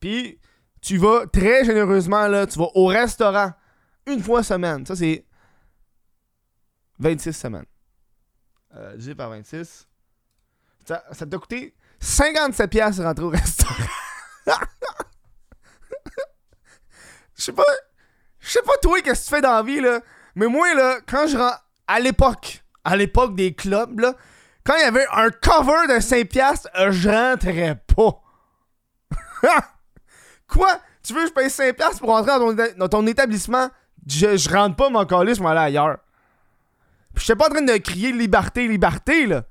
Puis, 0.00 0.40
tu 0.80 0.96
vas 0.96 1.26
très 1.26 1.64
généreusement, 1.64 2.26
là, 2.26 2.46
tu 2.46 2.58
vas 2.58 2.68
au 2.74 2.86
restaurant 2.86 3.52
une 4.06 4.20
fois 4.20 4.42
semaine. 4.42 4.84
Ça, 4.84 4.96
c'est 4.96 5.24
26 6.98 7.32
semaines. 7.32 7.66
Euh, 8.74 8.92
divisé 8.92 9.14
par 9.14 9.30
26. 9.30 9.86
Ça, 10.84 11.04
ça 11.12 11.26
t'a 11.26 11.38
coûté 11.38 11.74
57$ 12.00 12.96
de 12.98 13.02
rentrer 13.02 13.24
au 13.24 13.28
restaurant. 13.30 13.74
Je 17.36 17.46
sais 17.46 17.52
pas. 17.52 17.64
Je 18.40 18.50
sais 18.50 18.62
pas 18.62 18.72
toi 18.82 19.00
qu'est-ce 19.02 19.20
que 19.20 19.24
tu 19.28 19.34
fais 19.36 19.40
dans 19.40 19.54
la 19.54 19.62
vie, 19.62 19.80
là. 19.80 20.00
Mais 20.34 20.46
moi, 20.46 20.74
là, 20.74 21.00
quand 21.06 21.26
je 21.26 21.36
rentre. 21.36 21.58
À 21.88 21.98
l'époque, 21.98 22.61
à 22.84 22.96
l'époque 22.96 23.34
des 23.34 23.54
clubs, 23.54 24.00
là, 24.00 24.14
quand 24.64 24.74
il 24.76 24.82
y 24.82 24.84
avait 24.84 25.06
un 25.12 25.30
cover 25.30 25.86
de 25.88 26.00
5$, 26.00 26.66
euh, 26.78 26.92
je 26.92 27.08
rentrais 27.08 27.82
pas. 27.94 28.22
Quoi? 30.48 30.78
Tu 31.02 31.14
veux 31.14 31.22
que 31.22 31.28
je 31.28 31.32
paye 31.32 31.48
5$ 31.48 31.98
pour 31.98 32.10
rentrer 32.10 32.74
dans 32.76 32.88
ton, 32.88 33.06
établissement? 33.06 33.68
Je, 34.06 34.36
je 34.36 34.48
rentre 34.48 34.76
pas 34.76 34.88
mon 34.88 35.04
colis, 35.04 35.34
je 35.34 35.42
m'en 35.42 35.50
aller 35.50 35.60
ailleurs. 35.60 35.98
Je 37.14 37.22
suis 37.22 37.34
pas 37.34 37.46
en 37.46 37.50
train 37.50 37.62
de 37.62 37.76
crier 37.78 38.12
liberté, 38.12 38.68
liberté, 38.68 39.26
là. 39.26 39.44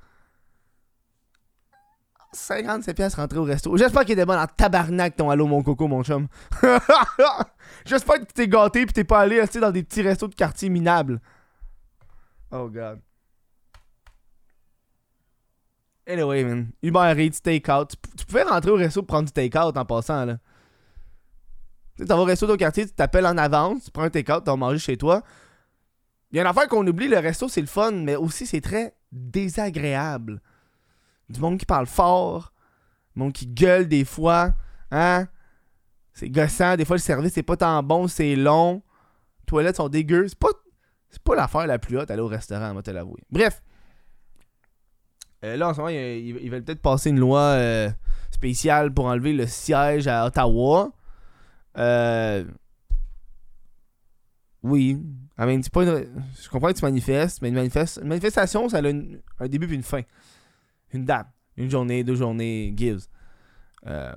57 2.34 2.96
pièces 2.96 3.16
rentrer 3.16 3.40
au 3.40 3.44
resto. 3.44 3.76
J'espère 3.76 4.04
qu'il 4.04 4.14
était 4.14 4.26
bon 4.26 4.40
en 4.40 4.48
tabarnak 4.48 5.18
ton 5.18 5.30
Allô 5.30 5.48
mon 5.48 5.64
coco 5.64 5.88
mon 5.88 6.02
chum. 6.04 6.28
J'espère 7.86 8.20
que 8.20 8.26
t'es 8.34 8.48
gâté 8.48 8.86
pis 8.86 8.94
t'es 8.94 9.04
pas 9.04 9.20
allé 9.20 9.42
rester 9.42 9.60
dans 9.60 9.72
des 9.72 9.84
petits 9.84 10.02
restos 10.02 10.30
de 10.30 10.36
quartier 10.36 10.70
minables. 10.70 11.20
Oh 12.52 12.70
god. 12.70 13.02
Anyway, 16.12 16.44
man. 16.44 16.72
Uber 16.82 17.16
Eats, 17.18 17.42
take-out. 17.42 17.96
Tu 18.18 18.26
pouvais 18.26 18.44
rentrer 18.44 18.72
au 18.72 18.76
resto 18.76 19.02
pour 19.02 19.08
prendre 19.08 19.28
du 19.28 19.32
take-out 19.32 19.78
en 19.78 19.86
passant, 19.86 20.26
là. 20.26 20.38
Tu 21.98 22.04
vas 22.06 22.18
au 22.18 22.24
resto 22.26 22.48
de 22.48 22.56
quartier, 22.56 22.86
tu 22.86 22.94
t'appelles 22.94 23.28
en 23.28 23.38
avance, 23.38 23.86
tu 23.86 23.92
prends 23.92 24.04
un 24.04 24.10
take-out, 24.10 24.44
tu 24.44 24.50
vas 24.50 24.56
manger 24.56 24.80
chez 24.80 24.98
toi. 24.98 25.22
Il 26.32 26.38
y 26.38 26.40
a 26.40 26.42
une 26.42 26.48
affaire 26.48 26.68
qu'on 26.68 26.86
oublie, 26.88 27.08
le 27.08 27.20
resto 27.20 27.48
c'est 27.48 27.62
le 27.62 27.68
fun, 27.68 27.92
mais 27.92 28.16
aussi 28.16 28.46
c'est 28.46 28.62
très 28.62 28.96
désagréable. 29.12 30.42
Du 31.30 31.40
monde 31.40 31.58
qui 31.58 31.66
parle 31.66 31.86
fort, 31.86 32.54
du 33.14 33.20
monde 33.22 33.34
qui 33.34 33.46
gueule 33.46 33.88
des 33.88 34.06
fois, 34.06 34.54
hein? 34.90 35.28
C'est 36.14 36.30
gossant, 36.30 36.76
des 36.76 36.86
fois 36.86 36.96
le 36.96 37.02
service 37.02 37.34
c'est 37.34 37.44
pas 37.44 37.58
tant 37.58 37.84
bon, 37.84 38.08
c'est 38.08 38.36
long. 38.36 38.82
Les 39.42 39.46
toilettes 39.46 39.76
sont 39.76 39.90
dégueu. 39.90 40.28
C'est 40.28 40.40
pas, 40.40 40.50
pas 41.24 41.36
l'affaire 41.36 41.68
la 41.68 41.78
plus 41.78 42.00
haute 42.00 42.10
aller 42.10 42.22
au 42.22 42.28
restaurant, 42.28 42.74
va 42.74 42.82
te 42.82 42.92
l'avouer. 42.92 43.22
Bref. 43.30 43.62
Euh, 45.44 45.58
là 45.58 45.70
en 45.70 45.74
ce 45.74 45.80
moment, 45.80 45.90
ils, 45.90 46.50
veulent 46.50 46.64
peut-être 46.64 46.82
passer 46.82 47.10
une 47.10 47.20
loi 47.20 47.40
euh, 47.40 47.90
spéciale 48.30 48.94
pour 48.94 49.06
enlever 49.06 49.34
le 49.34 49.48
siège 49.48 50.08
à 50.08 50.26
Ottawa. 50.26 50.92
Euh, 51.78 52.44
oui. 54.64 55.00
pas 55.38 55.46
Je 55.46 56.50
comprends 56.50 56.70
que 56.70 56.78
tu 56.78 56.86
manifestes, 56.86 57.42
mais 57.42 57.50
une, 57.50 57.56
manifestation, 57.56 58.70
ça 58.70 58.78
a 58.78 58.82
un 58.82 59.48
début 59.48 59.68
puis 59.68 59.76
une 59.76 59.84
fin. 59.84 60.02
Une 60.94 61.06
date. 61.06 61.28
Une 61.58 61.70
journée, 61.70 62.04
deux 62.04 62.16
journées, 62.16 62.74
gives. 62.76 63.06
Euh, 63.88 64.14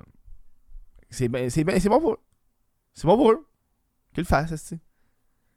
c'est 1.11 1.29
ben, 1.29 1.49
ben, 1.49 1.81
bon 1.87 2.01
pour 2.01 2.13
eux. 2.13 2.21
C'est 2.93 3.07
bon 3.07 3.17
pour 3.17 3.33
eux. 3.33 3.47
Qu'ils 4.13 4.23
le 4.23 4.27
fassent, 4.27 4.69
tu 4.69 4.79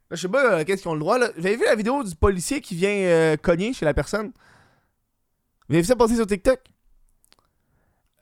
je 0.09 0.15
sais 0.15 0.29
pas 0.29 0.53
euh, 0.53 0.63
qu'est-ce 0.63 0.83
qu'ils 0.83 0.91
ont 0.91 0.93
le 0.93 1.01
droit. 1.01 1.19
J'avais 1.19 1.57
vu 1.57 1.65
la 1.65 1.75
vidéo 1.75 2.01
du 2.01 2.15
policier 2.15 2.61
qui 2.61 2.75
vient 2.75 3.35
cogner 3.41 3.73
chez 3.73 3.83
la 3.83 3.93
personne? 3.93 4.31
Vous 5.67 5.75
avez 5.75 5.81
vu 5.81 5.87
ça 5.87 5.95
passer 5.95 6.15
sur 6.15 6.27
TikTok? 6.27 6.59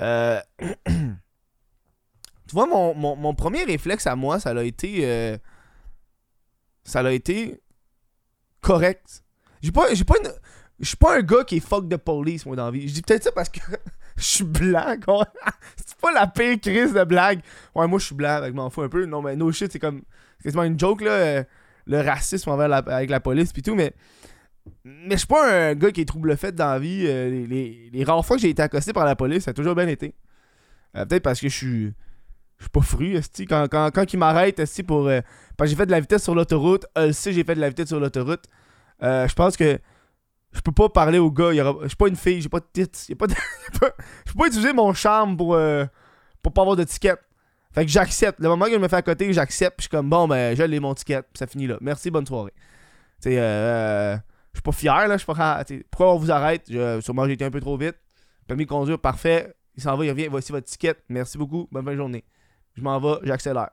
Euh. 0.01 0.39
tu 0.87 0.93
vois, 2.51 2.65
mon, 2.67 2.93
mon, 2.93 3.35
premier 3.35 3.63
réflexe 3.63 4.07
à 4.07 4.15
moi, 4.15 4.39
ça 4.39 4.49
a 4.51 4.63
été. 4.63 5.05
Euh, 5.05 5.37
ça 6.83 6.99
a 6.99 7.11
été 7.11 7.61
correct. 8.61 9.23
J'ai 9.61 9.71
pas, 9.71 9.93
j'ai 9.93 10.03
pas 10.03 10.17
une. 10.17 10.31
Je 10.79 10.87
suis 10.87 10.97
pas 10.97 11.17
un 11.17 11.21
gars 11.21 11.43
qui 11.43 11.57
est 11.57 11.61
fuck 11.61 11.87
de 11.87 11.95
police, 11.95 12.45
moi, 12.45 12.55
dans 12.55 12.65
la 12.65 12.71
vie. 12.71 12.87
Je 12.87 12.93
dis 12.93 13.01
peut-être 13.01 13.23
ça 13.23 13.31
parce 13.31 13.49
que 13.49 13.59
je 14.17 14.23
suis 14.23 14.43
blanc, 14.43 14.95
c'est 15.77 15.97
pas 15.97 16.11
la 16.11 16.27
pire 16.27 16.59
crise 16.59 16.93
de 16.93 17.03
blague. 17.03 17.41
Ouais, 17.73 17.87
moi, 17.87 17.99
je 17.99 18.05
suis 18.05 18.15
blanc, 18.15 18.41
je 18.45 18.51
m'en 18.51 18.69
fous 18.69 18.81
un 18.81 18.89
peu. 18.89 19.05
Non, 19.05 19.21
mais 19.21 19.35
no 19.35 19.51
shit, 19.51 19.71
c'est 19.71 19.79
comme. 19.79 20.01
C'est 20.39 20.45
quasiment 20.45 20.63
une 20.63 20.79
joke, 20.79 21.01
là. 21.01 21.11
Euh, 21.11 21.43
le 21.87 22.01
racisme 22.01 22.49
envers 22.49 22.73
avec 22.73 23.09
la 23.11 23.19
police, 23.19 23.53
pis 23.53 23.61
tout, 23.61 23.75
mais. 23.75 23.93
Mais 24.83 25.11
je 25.15 25.19
suis 25.19 25.27
pas 25.27 25.69
un 25.69 25.75
gars 25.75 25.91
qui 25.91 26.01
est 26.01 26.05
trouble 26.05 26.35
fait 26.37 26.53
dans 26.53 26.71
la 26.71 26.79
vie. 26.79 27.05
Euh, 27.07 27.45
les, 27.47 28.03
rares 28.03 28.25
fois 28.25 28.37
que 28.37 28.41
j'ai 28.41 28.49
été 28.49 28.61
accosté 28.61 28.93
par 28.93 29.05
la 29.05 29.15
police, 29.15 29.43
ça 29.43 29.51
a 29.51 29.53
toujours 29.53 29.75
bien 29.75 29.87
été. 29.87 30.13
Euh, 30.95 31.05
peut-être 31.05 31.23
parce 31.23 31.39
que 31.39 31.49
je 31.49 31.55
suis. 31.55 31.93
Je 32.57 32.63
suis 32.63 32.69
pas 32.69 32.81
fru, 32.81 33.19
quand, 33.49 33.67
quand, 33.69 33.91
quand 33.93 34.13
ils 34.13 34.17
m'arrêtent, 34.17 34.63
pour. 34.87 35.05
parce 35.05 35.23
que 35.59 35.65
j'ai 35.67 35.75
fait 35.75 35.85
de 35.85 35.91
la 35.91 35.99
vitesse 35.99 36.23
sur 36.23 36.33
l'autoroute, 36.33 36.85
euh, 36.97 37.11
si 37.11 37.33
j'ai 37.33 37.43
fait 37.43 37.55
de 37.55 37.59
la 37.59 37.67
vitesse 37.67 37.89
sur 37.89 37.99
l'autoroute. 37.99 38.45
je 39.01 39.33
pense 39.33 39.57
que 39.57 39.77
je 40.55 40.61
peux 40.61 40.71
pas 40.71 40.89
parler 40.89 41.19
au 41.19 41.29
gars. 41.31 41.51
Je 41.51 41.87
suis 41.87 41.97
pas 41.97 42.07
une 42.07 42.15
fille, 42.15 42.41
j'ai 42.41 42.49
pas 42.49 42.59
de 42.59 42.65
je 42.75 43.13
peux 43.13 43.19
pas 44.37 44.47
utiliser 44.47 44.73
mon 44.73 44.93
charme 44.93 45.35
pour, 45.35 45.55
euh, 45.55 45.85
pour 46.41 46.53
pas 46.53 46.61
avoir 46.61 46.77
de 46.77 46.83
ticket. 46.85 47.15
Fait 47.73 47.85
que 47.85 47.91
j'accepte. 47.91 48.39
Le 48.39 48.47
moment 48.47 48.65
que 48.65 48.71
je 48.71 48.77
me 48.77 48.87
fais 48.87 48.95
à 48.95 49.01
côté, 49.01 49.31
j'accepte. 49.33 49.75
Je 49.79 49.83
suis 49.83 49.89
comme 49.89 50.09
bon, 50.09 50.27
ben, 50.27 50.55
j'ai 50.55 50.79
mon 50.79 50.93
ticket. 50.93 51.23
Ça 51.33 51.45
finit 51.45 51.67
là. 51.67 51.77
Merci, 51.81 52.09
bonne 52.09 52.25
soirée. 52.25 52.53
Tu 53.21 53.29
euh, 53.31 54.15
je 54.55 54.59
suis 54.59 54.63
pas 54.63 54.71
fier, 54.71 55.07
là. 55.09 55.17
Je 55.17 55.25
pas. 55.25 55.65
Pourquoi 55.91 56.13
on 56.13 56.17
vous 56.17 56.31
arrête? 56.31 56.63
Je, 56.69 57.01
Sûrement, 57.01 57.25
j'ai 57.25 57.33
été 57.33 57.43
un 57.43 57.51
peu 57.51 57.59
trop 57.59 57.77
vite. 57.77 57.97
Permis 58.47 58.63
de 58.63 58.69
conduire, 58.69 58.97
parfait. 58.97 59.53
Il 59.75 59.83
s'en 59.83 59.97
va, 59.97 60.05
il 60.05 60.09
revient. 60.09 60.27
Voici 60.27 60.53
votre 60.53 60.65
ticket. 60.65 60.95
Merci 61.09 61.37
beaucoup. 61.37 61.67
Bonne 61.71 61.83
fin 61.83 61.91
de 61.91 61.97
journée. 61.97 62.23
Je 62.73 62.81
m'en 62.81 62.97
vais, 62.99 63.19
j'accélère. 63.23 63.71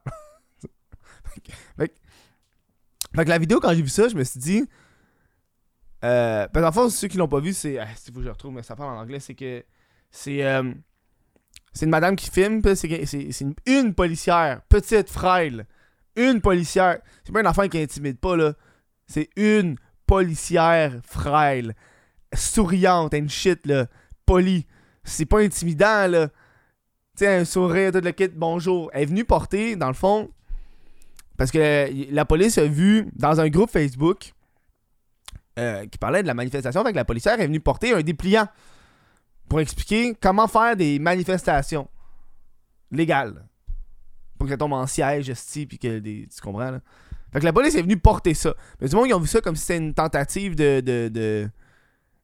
fait, 1.79 1.95
que 3.15 3.29
la 3.29 3.39
vidéo, 3.39 3.61
quand 3.61 3.73
j'ai 3.73 3.83
vu 3.83 3.89
ça, 3.89 4.09
je 4.09 4.17
me 4.17 4.25
suis 4.25 4.41
dit 4.41 4.65
euh, 6.05 6.49
parce 6.49 6.75
qu'en 6.75 6.89
fait, 6.89 6.91
ceux 6.91 7.07
qui 7.07 7.17
l'ont 7.17 7.29
pas 7.29 7.39
vu, 7.39 7.53
c'est. 7.53 7.79
Ah, 7.79 7.87
faut 7.87 8.19
que 8.19 8.25
je 8.25 8.29
retrouve, 8.29 8.53
mais 8.53 8.65
ça 8.65 8.75
parle 8.75 8.97
en 8.97 9.01
anglais. 9.01 9.21
C'est 9.21 9.37
que. 9.37 9.65
C'est. 10.11 10.45
Euh, 10.45 10.73
C'est 11.73 11.85
une 11.85 11.91
madame 11.93 12.17
qui 12.17 12.29
filme, 12.29 12.61
c'est 12.75 13.45
une 13.67 13.95
policière, 13.95 14.63
petite, 14.69 15.09
frêle. 15.09 15.67
Une 16.17 16.41
policière. 16.41 16.99
C'est 17.25 17.33
pas 17.33 17.41
une 17.41 17.47
enfant 17.47 17.69
qui 17.69 17.79
intimide 17.79 18.19
pas, 18.19 18.37
là. 18.37 18.55
C'est 19.07 19.31
une 19.37 19.77
policière 20.07 21.01
frêle. 21.05 21.75
Souriante, 22.35 23.15
une 23.15 23.29
shit, 23.29 23.67
là. 23.67 23.87
Polie. 24.27 24.67
C'est 25.05 25.27
pas 25.27 25.41
intimidant, 25.41 26.07
là. 26.07 26.29
Tu 27.17 27.27
un 27.27 27.45
sourire, 27.45 27.93
tout 27.93 28.01
le 28.01 28.11
kit, 28.13 28.29
bonjour. 28.29 28.91
Elle 28.95 29.03
est 29.03 29.07
venue 29.07 29.25
porter, 29.25 29.77
dans 29.77 29.89
le 29.89 29.95
fond, 29.95 30.31
parce 31.37 31.51
que 31.51 31.89
la 32.11 32.25
police 32.25 32.57
a 32.57 32.65
vu 32.65 33.09
dans 33.15 33.41
un 33.41 33.49
groupe 33.49 33.71
Facebook 33.71 34.33
euh, 35.59 35.87
qui 35.87 35.99
parlait 35.99 36.23
de 36.23 36.27
la 36.27 36.35
manifestation, 36.35 36.83
fait 36.83 36.93
la 36.93 37.05
policière 37.05 37.39
est 37.39 37.47
venue 37.47 37.61
porter 37.61 37.93
un 37.93 38.01
dépliant 38.01 38.47
pour 39.49 39.61
expliquer 39.61 40.15
comment 40.21 40.49
faire 40.49 40.77
des 40.77 40.99
manifestations 40.99 41.89
légales. 42.91 43.47
Pour 44.39 44.49
que 44.49 44.55
tombe 44.55 44.73
en 44.73 44.87
siège, 44.87 45.29
esti, 45.29 45.67
puis 45.67 45.79
que. 45.79 45.99
Tu 45.99 46.41
comprends, 46.43 46.71
là? 46.71 46.81
Fait 47.33 47.41
que 47.41 47.45
la 47.45 47.53
police 47.53 47.75
est 47.75 47.83
venue 47.83 47.97
porter 47.99 48.35
ça. 48.35 48.55
Mais 48.81 48.89
du 48.89 48.95
monde, 48.97 49.07
ils 49.09 49.15
ont 49.15 49.21
vu 49.21 49.27
ça 49.29 49.41
comme 49.41 49.57
si 49.57 49.63
c'était 49.63 49.79
une 49.79 49.95
tentative 49.95 50.55
de. 50.55 50.81
de, 50.81 51.09
de, 51.09 51.49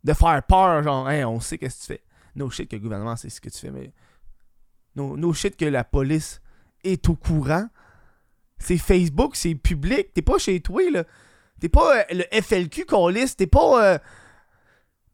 de 0.05 0.13
faire 0.13 0.43
peur, 0.43 0.83
genre, 0.83 1.07
on 1.27 1.41
sait 1.41 1.59
qu'est-ce 1.59 1.77
que 1.77 1.81
tu 1.81 1.87
fais. 1.99 2.03
No 2.37 2.51
shit 2.51 2.69
que 2.71 2.77
le 2.77 2.83
gouvernement 2.83 3.17
sait 3.17 3.29
ce 3.31 3.41
que 3.41 3.49
tu 3.49 3.59
fais, 3.59 3.71
mais. 3.71 3.93
No 4.95 5.33
shit 5.33 5.57
que 5.57 5.65
la 5.65 5.85
police 5.85 6.41
est 6.85 7.09
au 7.09 7.15
courant. 7.15 7.69
C'est 8.59 8.77
Facebook, 8.79 9.37
c'est 9.37 9.55
public. 9.55 10.13
T'es 10.15 10.23
pas 10.23 10.39
chez 10.39 10.61
toi, 10.61 10.83
là. 10.91 11.05
T'es 11.61 11.69
pas 11.69 11.99
euh, 11.99 12.03
le 12.11 12.41
FLQ 12.43 12.85
qu'on 12.87 13.09
liste. 13.09 13.39
T'es 13.39 13.47
pas. 13.47 13.85
euh, 13.95 13.99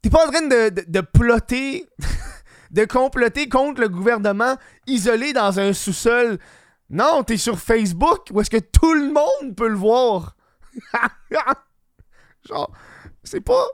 T'es 0.01 0.09
pas 0.11 0.27
en 0.27 0.31
train 0.31 0.41
de, 0.47 0.69
de, 0.69 0.83
de 0.87 1.01
plotter, 1.01 1.85
de 2.71 2.85
comploter 2.85 3.49
contre 3.49 3.81
le 3.81 3.89
gouvernement 3.89 4.55
isolé 4.85 5.33
dans 5.33 5.59
un 5.59 5.73
sous-sol. 5.73 6.37
Non, 6.89 7.23
t'es 7.23 7.37
sur 7.37 7.59
Facebook 7.59 8.27
où 8.31 8.41
est-ce 8.41 8.49
que 8.49 8.57
tout 8.57 8.93
le 8.93 9.11
monde 9.11 9.55
peut 9.55 9.67
le 9.67 9.75
voir? 9.75 10.35
Genre, 12.47 12.71
c'est 13.23 13.41
pas. 13.41 13.65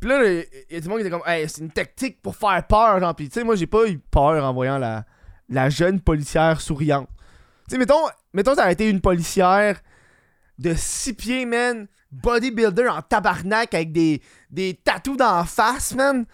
Puis 0.00 0.08
là, 0.08 0.24
il 0.24 0.46
y 0.70 0.76
a 0.76 0.80
du 0.80 0.88
monde 0.88 0.98
qui 0.98 1.06
était 1.06 1.10
comme, 1.10 1.22
c'est 1.26 1.58
une 1.58 1.70
tactique 1.70 2.20
pour 2.22 2.34
faire 2.34 2.66
peur, 2.66 2.98
genre. 3.00 3.14
Puis 3.14 3.28
tu 3.28 3.34
sais, 3.34 3.44
moi, 3.44 3.54
j'ai 3.54 3.66
pas 3.66 3.86
eu 3.86 3.98
peur 3.98 4.42
en 4.42 4.52
voyant 4.52 4.78
la, 4.78 5.04
la 5.48 5.68
jeune 5.68 6.00
policière 6.00 6.60
souriante. 6.60 7.08
Tu 7.68 7.74
sais, 7.74 7.78
mettons, 7.78 8.08
mettons, 8.32 8.54
ça 8.54 8.70
été 8.72 8.88
une 8.88 9.00
policière 9.00 9.80
de 10.58 10.74
6 10.74 11.14
pieds, 11.14 11.46
man, 11.46 11.86
bodybuilder 12.10 12.88
en 12.88 13.02
tabarnak 13.02 13.74
avec 13.74 13.92
des, 13.92 14.22
des 14.50 14.74
tatous 14.74 15.16
dans 15.16 15.36
la 15.36 15.44
face, 15.44 15.94
man. 15.94 16.26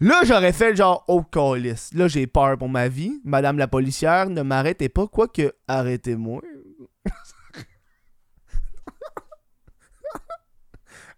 Là, 0.00 0.22
j'aurais 0.24 0.54
fait 0.54 0.74
genre, 0.74 1.04
oh, 1.08 1.22
calice. 1.22 1.92
Là, 1.92 2.08
j'ai 2.08 2.26
peur 2.26 2.56
pour 2.56 2.70
ma 2.70 2.88
vie. 2.88 3.20
Madame 3.22 3.58
la 3.58 3.68
policière, 3.68 4.30
ne 4.30 4.40
m'arrêtez 4.40 4.88
pas, 4.88 5.06
quoique, 5.06 5.52
arrêtez-moi. 5.68 6.40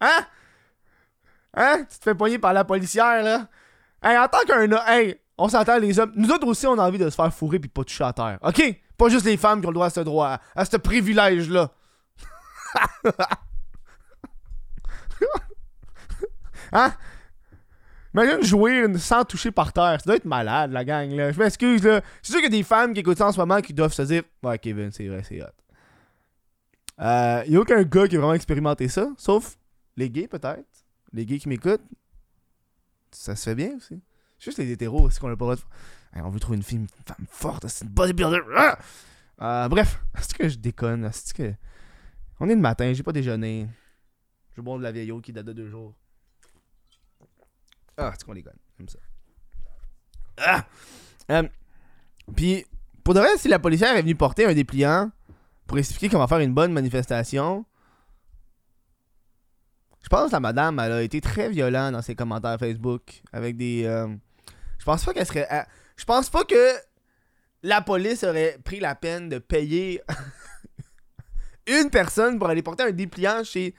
hein? 0.00 0.26
Hein? 1.54 1.84
Tu 1.88 1.98
te 1.98 2.04
fais 2.04 2.14
poigner 2.16 2.40
par 2.40 2.52
la 2.52 2.64
policière, 2.64 3.22
là? 3.22 3.46
Hey, 4.02 4.18
en 4.18 4.26
tant 4.26 4.40
qu'un 4.46 4.68
hey, 4.88 5.20
on 5.38 5.48
s'entend, 5.48 5.78
les 5.78 6.00
hommes. 6.00 6.12
Nous 6.16 6.30
autres 6.30 6.48
aussi, 6.48 6.66
on 6.66 6.76
a 6.78 6.82
envie 6.86 6.98
de 6.98 7.08
se 7.08 7.14
faire 7.14 7.32
fourrer 7.32 7.60
puis 7.60 7.68
pas 7.68 7.84
toucher 7.84 8.02
à 8.02 8.12
terre. 8.12 8.38
OK? 8.42 8.62
Pas 8.98 9.08
juste 9.08 9.26
les 9.26 9.36
femmes 9.36 9.60
qui 9.60 9.66
ont 9.66 9.70
le 9.70 9.74
droit 9.74 9.86
à 9.86 9.90
ce 9.90 10.00
droit, 10.00 10.38
à 10.56 10.64
ce 10.64 10.76
privilège-là. 10.76 11.70
hein? 16.72 16.92
Imagine 18.14 18.42
jouer 18.42 18.98
sans 18.98 19.24
toucher 19.24 19.50
par 19.50 19.72
terre. 19.72 19.98
Ça 20.00 20.04
doit 20.04 20.16
être 20.16 20.26
malade, 20.26 20.72
la 20.72 20.84
gang, 20.84 21.10
là. 21.12 21.32
Je 21.32 21.38
m'excuse, 21.38 21.82
là. 21.82 22.02
C'est 22.22 22.32
sûr 22.32 22.40
qu'il 22.42 22.52
y 22.52 22.54
a 22.54 22.58
des 22.58 22.62
femmes 22.62 22.92
qui 22.92 23.00
écoutent 23.00 23.18
ça 23.18 23.28
en 23.28 23.32
ce 23.32 23.40
moment 23.40 23.60
qui 23.60 23.72
doivent 23.72 23.92
se 23.92 24.02
dire 24.02 24.22
Ouais, 24.42 24.58
Kevin, 24.58 24.90
c'est 24.92 25.08
vrai, 25.08 25.22
c'est 25.26 25.40
hot. 25.42 25.46
Euh, 27.00 27.42
y 27.46 27.56
a 27.56 27.60
aucun 27.60 27.82
gars 27.82 28.06
qui 28.06 28.16
a 28.16 28.18
vraiment 28.18 28.34
expérimenté 28.34 28.88
ça, 28.88 29.08
sauf 29.16 29.56
les 29.96 30.10
gays, 30.10 30.28
peut-être. 30.28 30.66
Les 31.12 31.24
gays 31.24 31.38
qui 31.38 31.48
m'écoutent. 31.48 31.82
Ça 33.10 33.34
se 33.34 33.44
fait 33.44 33.54
bien 33.54 33.76
aussi. 33.76 34.00
Juste 34.38 34.58
les 34.58 34.70
hétéros, 34.70 35.10
c'est 35.10 35.20
qu'on 35.20 35.30
a 35.30 35.30
pas 35.30 35.32
le 35.32 35.36
droit 35.36 35.56
de. 35.56 35.60
Hey, 36.14 36.22
on 36.22 36.30
veut 36.30 36.40
trouver 36.40 36.56
une 36.56 36.62
fille, 36.62 36.86
femme 37.06 37.26
forte, 37.28 37.66
c'est 37.68 37.84
une 37.84 37.90
bodybuilder. 37.90 38.40
Ah! 38.56 38.78
Euh, 39.40 39.68
bref, 39.68 40.00
c'est 40.20 40.36
que 40.36 40.48
je 40.48 40.58
déconne. 40.58 41.08
C'est 41.12 41.34
que. 41.34 41.54
On 42.40 42.48
est 42.48 42.54
le 42.54 42.60
matin, 42.60 42.92
j'ai 42.92 43.02
pas 43.02 43.12
déjeuné. 43.12 43.68
Je 44.54 44.60
bois 44.60 44.76
de 44.76 44.82
la 44.82 44.92
vieille 44.92 45.12
eau 45.12 45.20
qui 45.20 45.32
date 45.32 45.46
de 45.46 45.52
deux 45.52 45.68
jours. 45.68 45.94
Ah, 47.96 48.12
c'est 48.16 48.24
qu'on 48.24 48.34
déconne. 48.34 48.56
Comme 48.76 48.88
ça. 48.88 48.98
Ah! 50.38 50.64
Euh, 51.30 51.42
Puis, 52.34 52.64
pour 53.04 53.14
de 53.14 53.20
vrai, 53.20 53.36
si 53.36 53.48
la 53.48 53.58
policière 53.58 53.94
est 53.96 54.02
venue 54.02 54.14
porter 54.14 54.44
un 54.46 54.54
dépliant 54.54 55.10
pour 55.66 55.78
expliquer 55.78 56.08
comment 56.08 56.26
faire 56.26 56.38
une 56.40 56.54
bonne 56.54 56.72
manifestation, 56.72 57.64
je 60.02 60.08
pense 60.08 60.28
que 60.30 60.32
la 60.32 60.40
madame, 60.40 60.78
elle 60.80 60.92
a 60.92 61.02
été 61.02 61.20
très 61.20 61.48
violente 61.48 61.92
dans 61.92 62.02
ses 62.02 62.14
commentaires 62.14 62.58
Facebook. 62.58 63.22
Avec 63.32 63.56
des. 63.56 63.84
euh, 63.84 64.08
je 64.78 64.84
pense 64.84 65.04
pas 65.04 65.12
qu'elle 65.14 65.26
serait. 65.26 65.48
euh, 65.52 65.62
je 65.96 66.04
pense 66.04 66.28
pas 66.28 66.44
que 66.44 66.72
la 67.62 67.80
police 67.82 68.24
aurait 68.24 68.58
pris 68.64 68.80
la 68.80 68.94
peine 68.96 69.28
de 69.28 69.38
payer 69.38 70.00
une 71.68 71.90
personne 71.90 72.38
pour 72.38 72.48
aller 72.48 72.62
porter 72.62 72.82
un 72.82 72.90
dépliant 72.90 73.44
chez, 73.44 73.74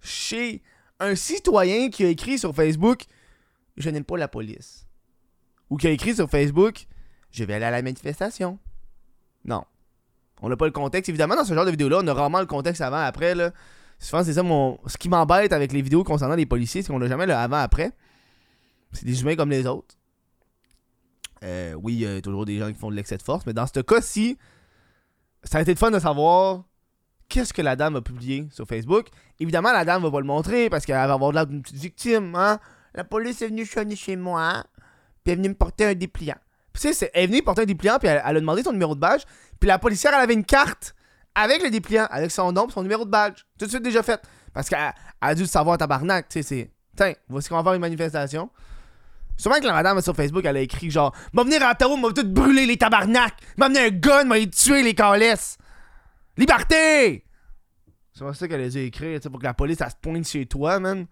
chez 0.00 0.62
un 0.98 1.14
citoyen 1.14 1.88
qui 1.90 2.04
a 2.04 2.08
écrit 2.08 2.38
sur 2.38 2.52
Facebook 2.54 3.02
Je 3.78 3.90
n'aime 3.90 4.04
pas 4.04 4.16
la 4.16 4.28
police. 4.28 4.86
Ou 5.70 5.76
qui 5.76 5.86
a 5.86 5.90
écrit 5.90 6.14
sur 6.14 6.28
Facebook 6.28 6.86
Je 7.30 7.44
vais 7.44 7.54
aller 7.54 7.64
à 7.64 7.70
la 7.70 7.82
manifestation. 7.82 8.58
Non. 9.44 9.64
On 10.42 10.48
n'a 10.48 10.56
pas 10.56 10.66
le 10.66 10.72
contexte. 10.72 11.08
Évidemment, 11.08 11.36
dans 11.36 11.44
ce 11.44 11.54
genre 11.54 11.64
de 11.64 11.70
vidéo-là, 11.70 12.00
on 12.02 12.06
a 12.06 12.14
rarement 12.14 12.40
le 12.40 12.46
contexte 12.46 12.80
avant-après. 12.80 13.34
là. 13.34 13.52
Souvent, 13.98 14.22
c'est 14.22 14.34
ça 14.34 14.42
mon. 14.42 14.78
Ce 14.86 14.96
qui 14.96 15.08
m'embête 15.08 15.52
avec 15.52 15.72
les 15.72 15.82
vidéos 15.82 16.04
concernant 16.04 16.36
les 16.36 16.46
policiers, 16.46 16.82
c'est 16.82 16.92
qu'on 16.92 16.98
n'a 16.98 17.08
jamais 17.08 17.26
le 17.26 17.34
avant-après. 17.34 17.92
C'est 18.92 19.04
des 19.04 19.20
humains 19.20 19.36
comme 19.36 19.50
les 19.50 19.66
autres. 19.66 19.96
Euh, 21.42 21.74
oui, 21.74 21.94
il 21.94 22.00
y 22.00 22.06
a 22.06 22.20
toujours 22.20 22.44
des 22.44 22.58
gens 22.58 22.68
qui 22.68 22.78
font 22.78 22.90
de 22.90 22.96
l'excès 22.96 23.16
de 23.16 23.22
force, 23.22 23.46
mais 23.46 23.52
dans 23.52 23.66
ce 23.66 23.80
cas-ci, 23.80 24.38
ça 25.44 25.58
a 25.58 25.62
été 25.62 25.72
le 25.72 25.76
fun 25.76 25.90
de 25.90 25.98
savoir 25.98 26.64
qu'est-ce 27.28 27.52
que 27.52 27.62
la 27.62 27.76
dame 27.76 27.96
a 27.96 28.00
publié 28.00 28.48
sur 28.50 28.66
Facebook. 28.66 29.08
Évidemment, 29.38 29.72
la 29.72 29.84
dame 29.84 30.02
va 30.02 30.10
pas 30.10 30.20
le 30.20 30.26
montrer 30.26 30.70
parce 30.70 30.86
qu'elle 30.86 30.96
va 30.96 31.12
avoir 31.12 31.30
de 31.30 31.36
l'air 31.36 31.46
d'une 31.46 31.62
petite 31.62 31.76
victime. 31.76 32.34
Hein? 32.34 32.58
La 32.94 33.04
police 33.04 33.42
est 33.42 33.48
venue 33.48 33.66
chez 33.96 34.16
moi, 34.16 34.64
puis 35.24 35.32
elle 35.32 35.32
est 35.32 35.36
venue 35.36 35.48
me 35.50 35.54
porter 35.54 35.86
un 35.86 35.94
dépliant. 35.94 36.36
Tu 36.72 36.92
sais, 36.92 37.10
elle 37.12 37.24
est 37.24 37.26
venue 37.26 37.42
porter 37.42 37.62
un 37.62 37.66
dépliant, 37.66 37.98
puis 37.98 38.08
elle, 38.08 38.22
a 38.24 38.32
demandé 38.32 38.62
son 38.62 38.72
numéro 38.72 38.94
de 38.94 39.00
badge. 39.00 39.22
Puis 39.58 39.68
la 39.68 39.78
policière, 39.78 40.12
elle 40.14 40.20
avait 40.20 40.34
une 40.34 40.44
carte 40.44 40.94
avec 41.34 41.62
le 41.62 41.70
dépliant, 41.70 42.06
avec 42.10 42.30
son 42.30 42.52
nom, 42.52 42.68
son 42.68 42.82
numéro 42.82 43.04
de 43.04 43.10
badge. 43.10 43.42
Tout 43.58 43.66
de 43.66 43.70
suite 43.70 43.82
déjà 43.82 44.02
fait. 44.02 44.20
Parce 44.52 44.68
qu'elle 44.68 44.78
elle 45.20 45.28
a 45.28 45.34
dû 45.34 45.42
le 45.42 45.48
savoir 45.48 45.76
tabarnak. 45.78 46.28
Tu 46.28 46.42
sais, 46.42 46.42
c'est. 46.42 46.70
Tiens, 46.96 47.14
voici 47.28 47.48
qu'on 47.48 47.56
va 47.56 47.62
faire 47.62 47.74
une 47.74 47.80
manifestation. 47.80 48.50
Sûrement 49.36 49.60
que 49.60 49.66
la 49.66 49.72
madame 49.72 50.00
sur 50.00 50.16
Facebook, 50.16 50.44
elle 50.44 50.56
a 50.56 50.60
écrit 50.60 50.90
genre 50.90 51.14
M'a 51.32 51.44
venir 51.44 51.62
à 51.62 51.70
Ottawa, 51.70 51.96
m'a 51.96 52.12
tout 52.12 52.26
brûler 52.26 52.66
les 52.66 52.76
tabarnak! 52.76 53.34
M'a 53.56 53.68
venir 53.68 53.82
un 53.82 53.90
gun, 53.90 54.24
m'a 54.24 54.44
tuer 54.46 54.82
les 54.82 54.94
calices! 54.94 55.58
Liberté! 56.36 57.24
C'est 58.12 58.34
ça 58.34 58.48
qu'elle 58.48 58.62
a 58.62 58.68
dû 58.68 58.78
écrire, 58.78 59.20
tu 59.20 59.22
sais, 59.22 59.30
pour 59.30 59.38
que 59.38 59.44
la 59.44 59.54
police, 59.54 59.80
elle 59.80 59.90
se 59.90 59.96
pointe 60.02 60.26
chez 60.26 60.44
toi, 60.46 60.80
man. 60.80 61.06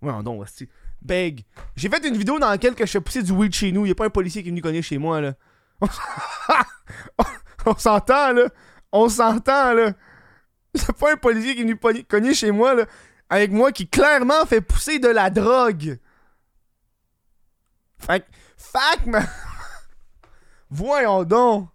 Ouais, 0.00 0.12
non, 0.22 0.38
hostie. 0.38 0.68
J'ai 1.76 1.88
fait 1.88 2.06
une 2.06 2.16
vidéo 2.16 2.38
dans 2.38 2.48
laquelle 2.48 2.74
que 2.74 2.86
je 2.86 2.92
fais 2.92 3.00
pousser 3.00 3.22
du 3.22 3.32
weed 3.32 3.54
chez 3.54 3.72
nous. 3.72 3.86
Y'a 3.86 3.94
pas 3.94 4.06
un 4.06 4.10
policier 4.10 4.42
qui 4.42 4.48
est 4.48 4.50
venu 4.50 4.62
cogner 4.62 4.82
chez 4.82 4.98
moi, 4.98 5.20
là. 5.20 5.34
On 7.66 7.76
s'entend, 7.76 8.32
là. 8.32 8.48
On 8.92 9.08
s'entend, 9.08 9.74
là. 9.74 9.92
Y'a 10.74 10.92
pas 10.98 11.12
un 11.12 11.16
policier 11.16 11.54
qui 11.54 11.62
est 11.62 11.64
venu 11.64 12.04
cogner 12.04 12.34
chez 12.34 12.50
moi, 12.50 12.74
là. 12.74 12.86
Avec 13.28 13.50
moi 13.50 13.72
qui 13.72 13.88
clairement 13.88 14.46
fait 14.46 14.60
pousser 14.60 14.98
de 14.98 15.08
la 15.08 15.30
drogue. 15.30 15.98
Fait 17.98 18.20
que, 18.20 18.26
fac. 18.56 19.00
Voyons 20.70 21.24
donc. 21.24 21.68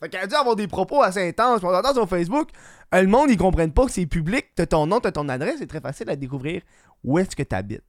Fait 0.00 0.08
qu'elle 0.08 0.22
a 0.22 0.26
dû 0.26 0.34
avoir 0.34 0.54
des 0.54 0.68
propos 0.68 1.02
assez 1.02 1.28
intenses. 1.28 1.62
On 1.62 1.74
entend 1.74 1.92
sur 1.92 2.08
Facebook, 2.08 2.50
euh, 2.94 3.02
le 3.02 3.08
monde, 3.08 3.30
ils 3.30 3.36
comprennent 3.36 3.72
pas 3.72 3.86
que 3.86 3.92
c'est 3.92 4.06
public. 4.06 4.46
T'as 4.54 4.66
ton 4.66 4.86
nom, 4.86 5.00
t'as 5.00 5.12
ton 5.12 5.28
adresse, 5.28 5.56
c'est 5.58 5.66
très 5.66 5.80
facile 5.80 6.08
à 6.10 6.16
découvrir 6.16 6.62
où 7.02 7.18
est-ce 7.18 7.34
que 7.34 7.42
t'habites. 7.42 7.82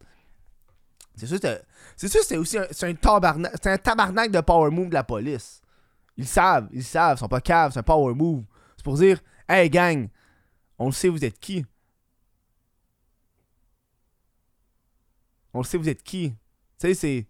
C'est 1.15 1.27
sûr, 1.27 2.23
c'est 2.23 2.37
aussi 2.37 2.57
un, 2.57 2.61
un 2.63 2.93
un 4.17 4.27
de 4.27 4.39
power 4.41 4.71
move 4.71 4.89
de 4.89 4.93
la 4.93 5.03
police. 5.03 5.61
Ils 6.15 6.27
savent, 6.27 6.69
ils 6.71 6.83
savent, 6.83 7.17
ils 7.17 7.19
sont 7.19 7.27
pas 7.27 7.41
caves, 7.41 7.73
c'est 7.73 7.79
un 7.79 7.83
power 7.83 8.13
move. 8.13 8.43
C'est 8.77 8.83
pour 8.83 8.97
dire, 8.97 9.19
hey 9.47 9.69
gang, 9.69 10.07
on 10.77 10.87
le 10.87 10.91
sait, 10.93 11.09
vous 11.09 11.23
êtes 11.23 11.39
qui? 11.39 11.65
On 15.53 15.59
le 15.59 15.65
sait, 15.65 15.77
vous 15.77 15.89
êtes 15.89 16.03
qui? 16.03 16.31
Tu 16.31 16.87
sais, 16.87 16.93
c'est. 16.93 17.27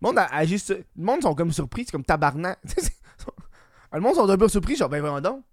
Le 0.00 0.08
monde 0.08 0.18
agit 0.18 0.60
Le 0.68 0.84
monde 0.96 1.22
sont 1.22 1.34
comme 1.34 1.52
surpris, 1.52 1.84
c'est 1.84 1.92
comme 1.92 2.04
tabarnak. 2.04 2.58
C'est- 3.92 3.96
le 3.96 4.02
monde 4.02 4.14
sont 4.14 4.28
un 4.28 4.36
peu 4.38 4.48
surpris, 4.48 4.76
genre, 4.76 4.88
ben 4.88 5.00
voyons 5.00 5.20
donc. 5.20 5.44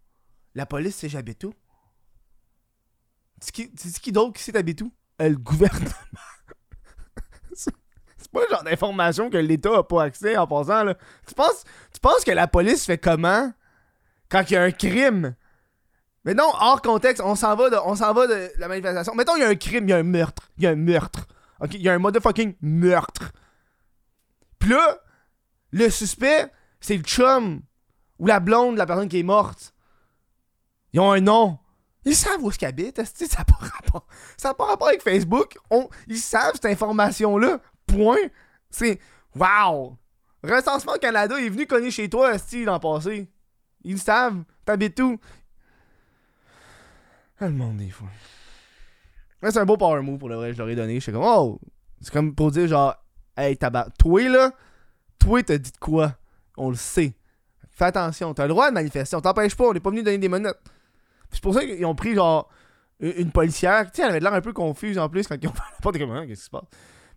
La 0.55 0.65
police 0.65 0.95
sait 0.95 1.09
j'habite 1.09 1.43
où. 1.43 1.53
C'est 3.41 3.51
qui, 3.51 3.71
c'est 3.77 3.99
qui 3.99 4.11
d'autre 4.11 4.33
qui 4.33 4.43
sait 4.43 4.51
t'habite 4.51 4.81
où? 4.81 4.91
Euh, 5.21 5.29
le 5.29 5.37
gouvernement. 5.37 5.85
c'est 7.53 7.55
c'est 7.69 7.75
C'est 8.17 8.31
pas 8.31 8.41
le 8.41 8.49
genre 8.49 8.63
d'information 8.63 9.29
que 9.29 9.37
l'État 9.37 9.77
a 9.77 9.83
pas 9.83 10.03
accès 10.03 10.37
en 10.37 10.47
passant, 10.47 10.83
là. 10.83 10.95
Tu 11.27 11.33
penses, 11.33 11.63
tu 11.93 11.99
penses 11.99 12.23
que 12.25 12.31
la 12.31 12.47
police 12.47 12.85
fait 12.85 12.97
comment 12.97 13.51
quand 14.29 14.43
il 14.49 14.53
y 14.53 14.57
a 14.57 14.63
un 14.63 14.71
crime? 14.71 15.35
Mais 16.25 16.33
non, 16.33 16.51
hors 16.59 16.81
contexte, 16.81 17.21
on 17.23 17.35
s'en 17.35 17.55
va 17.55 17.69
de, 17.69 17.77
on 17.85 17.95
s'en 17.95 18.13
va 18.13 18.27
de 18.27 18.51
la 18.57 18.67
manifestation. 18.67 19.15
Mettons, 19.15 19.35
il 19.37 19.39
y 19.41 19.43
a 19.43 19.47
un 19.47 19.55
crime, 19.55 19.85
il 19.85 19.91
y 19.91 19.93
a 19.93 19.97
un 19.97 20.03
meurtre. 20.03 20.49
Il 20.57 20.63
y 20.63 20.67
a 20.67 20.71
un 20.71 20.75
meurtre. 20.75 21.27
Ok, 21.61 21.73
il 21.75 21.81
y 21.81 21.89
a 21.89 21.93
un 21.93 21.99
motherfucking 21.99 22.55
meurtre. 22.61 23.31
Puis 24.59 24.71
là, 24.71 24.99
le 25.71 25.89
suspect, 25.89 26.51
c'est 26.81 26.97
le 26.97 27.03
chum 27.03 27.61
ou 28.19 28.27
la 28.27 28.39
blonde 28.39 28.73
de 28.73 28.79
la 28.79 28.85
personne 28.85 29.09
qui 29.09 29.19
est 29.19 29.23
morte. 29.23 29.73
Ils 30.93 30.99
ont 30.99 31.11
un 31.11 31.21
nom. 31.21 31.57
Ils 32.05 32.15
savent 32.15 32.41
où 32.41 32.49
est-ce 32.49 32.59
qu'ils 32.59 32.67
habitent. 32.67 33.03
Ça 33.03 33.39
n'a 33.39 33.45
pas 33.45 33.57
rapport? 33.65 34.07
Ça 34.37 34.53
pas 34.53 34.65
rapport 34.65 34.87
avec 34.87 35.01
Facebook? 35.01 35.57
ils 36.07 36.17
savent 36.17 36.55
cette 36.55 36.65
information-là. 36.65 37.59
Point. 37.87 38.17
C'est. 38.69 38.99
Wow! 39.35 39.97
Recensement 40.43 40.95
Canada 41.01 41.39
est 41.39 41.49
venu 41.49 41.67
cogner 41.67 41.91
chez 41.91 42.09
toi, 42.09 42.33
Esti, 42.33 42.63
l'an 42.63 42.79
passé? 42.79 43.29
Ils 43.83 43.99
savent. 43.99 44.43
T'habites 44.65 44.99
où? 44.99 45.19
Ah, 47.39 47.47
le 47.47 47.53
monde, 47.53 47.77
des 47.77 47.89
fois. 47.89 48.07
C'est 49.41 49.57
un 49.57 49.65
beau 49.65 49.77
power 49.77 50.01
move 50.01 50.17
pour 50.17 50.29
le 50.29 50.35
vrai, 50.35 50.53
je 50.53 50.57
leur 50.57 50.69
ai 50.69 50.75
donné. 50.75 50.95
Je 50.95 50.99
suis 50.99 51.11
comme, 51.11 51.23
oh! 51.23 51.59
C'est 52.01 52.11
comme 52.11 52.35
pour 52.35 52.51
dire, 52.51 52.67
genre, 52.67 52.95
hey, 53.37 53.57
tabac. 53.57 53.89
Toi, 53.97 54.29
là, 54.29 54.51
toi, 55.19 55.43
t'as 55.43 55.57
dit 55.57 55.71
de 55.71 55.77
quoi? 55.77 56.15
On 56.57 56.69
le 56.69 56.75
sait. 56.75 57.13
Fais 57.79 57.85
attention. 57.85 58.33
T'as 58.33 58.43
le 58.43 58.49
droit 58.49 58.69
de 58.69 58.73
manifester. 58.73 59.15
On 59.15 59.21
t'empêche 59.21 59.55
pas. 59.55 59.63
On 59.63 59.73
est 59.73 59.79
pas 59.79 59.89
venu 59.89 60.03
donner 60.03 60.17
des 60.17 60.27
menottes. 60.27 60.59
C'est 61.31 61.41
pour 61.41 61.53
ça 61.53 61.61
qu'ils 61.65 61.85
ont 61.85 61.95
pris, 61.95 62.13
genre, 62.13 62.49
une 62.99 63.31
policière. 63.31 63.89
Tu 63.89 63.95
sais, 63.95 64.01
elle 64.01 64.09
avait 64.09 64.19
l'air 64.19 64.33
un 64.33 64.41
peu 64.41 64.51
confuse 64.51 64.99
en 64.99 65.07
plus 65.07 65.25
quand 65.25 65.37
ils 65.41 65.47
ont 65.47 65.53
fait 65.53 65.61
la 65.71 65.77
porte. 65.81 65.97
Qu'est-ce 65.97 66.27
qui 66.27 66.35
se 66.35 66.49
passe? 66.49 66.65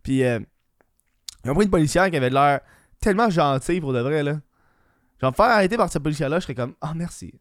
Puis, 0.04 0.22
euh, 0.22 0.38
ils 1.44 1.50
ont 1.50 1.54
pris 1.54 1.64
une 1.64 1.70
policière 1.70 2.08
qui 2.12 2.16
avait 2.16 2.30
l'air 2.30 2.60
tellement 3.00 3.28
gentille 3.28 3.80
pour 3.80 3.92
de 3.92 3.98
vrai, 3.98 4.22
là. 4.22 4.40
Genre, 5.20 5.32
me 5.32 5.34
faire 5.34 5.46
arrêter 5.46 5.76
par 5.76 5.90
cette 5.90 6.04
policière-là, 6.04 6.38
je 6.38 6.44
serais 6.44 6.54
comme, 6.54 6.76
ah, 6.80 6.90
oh, 6.92 6.94
merci. 6.94 7.34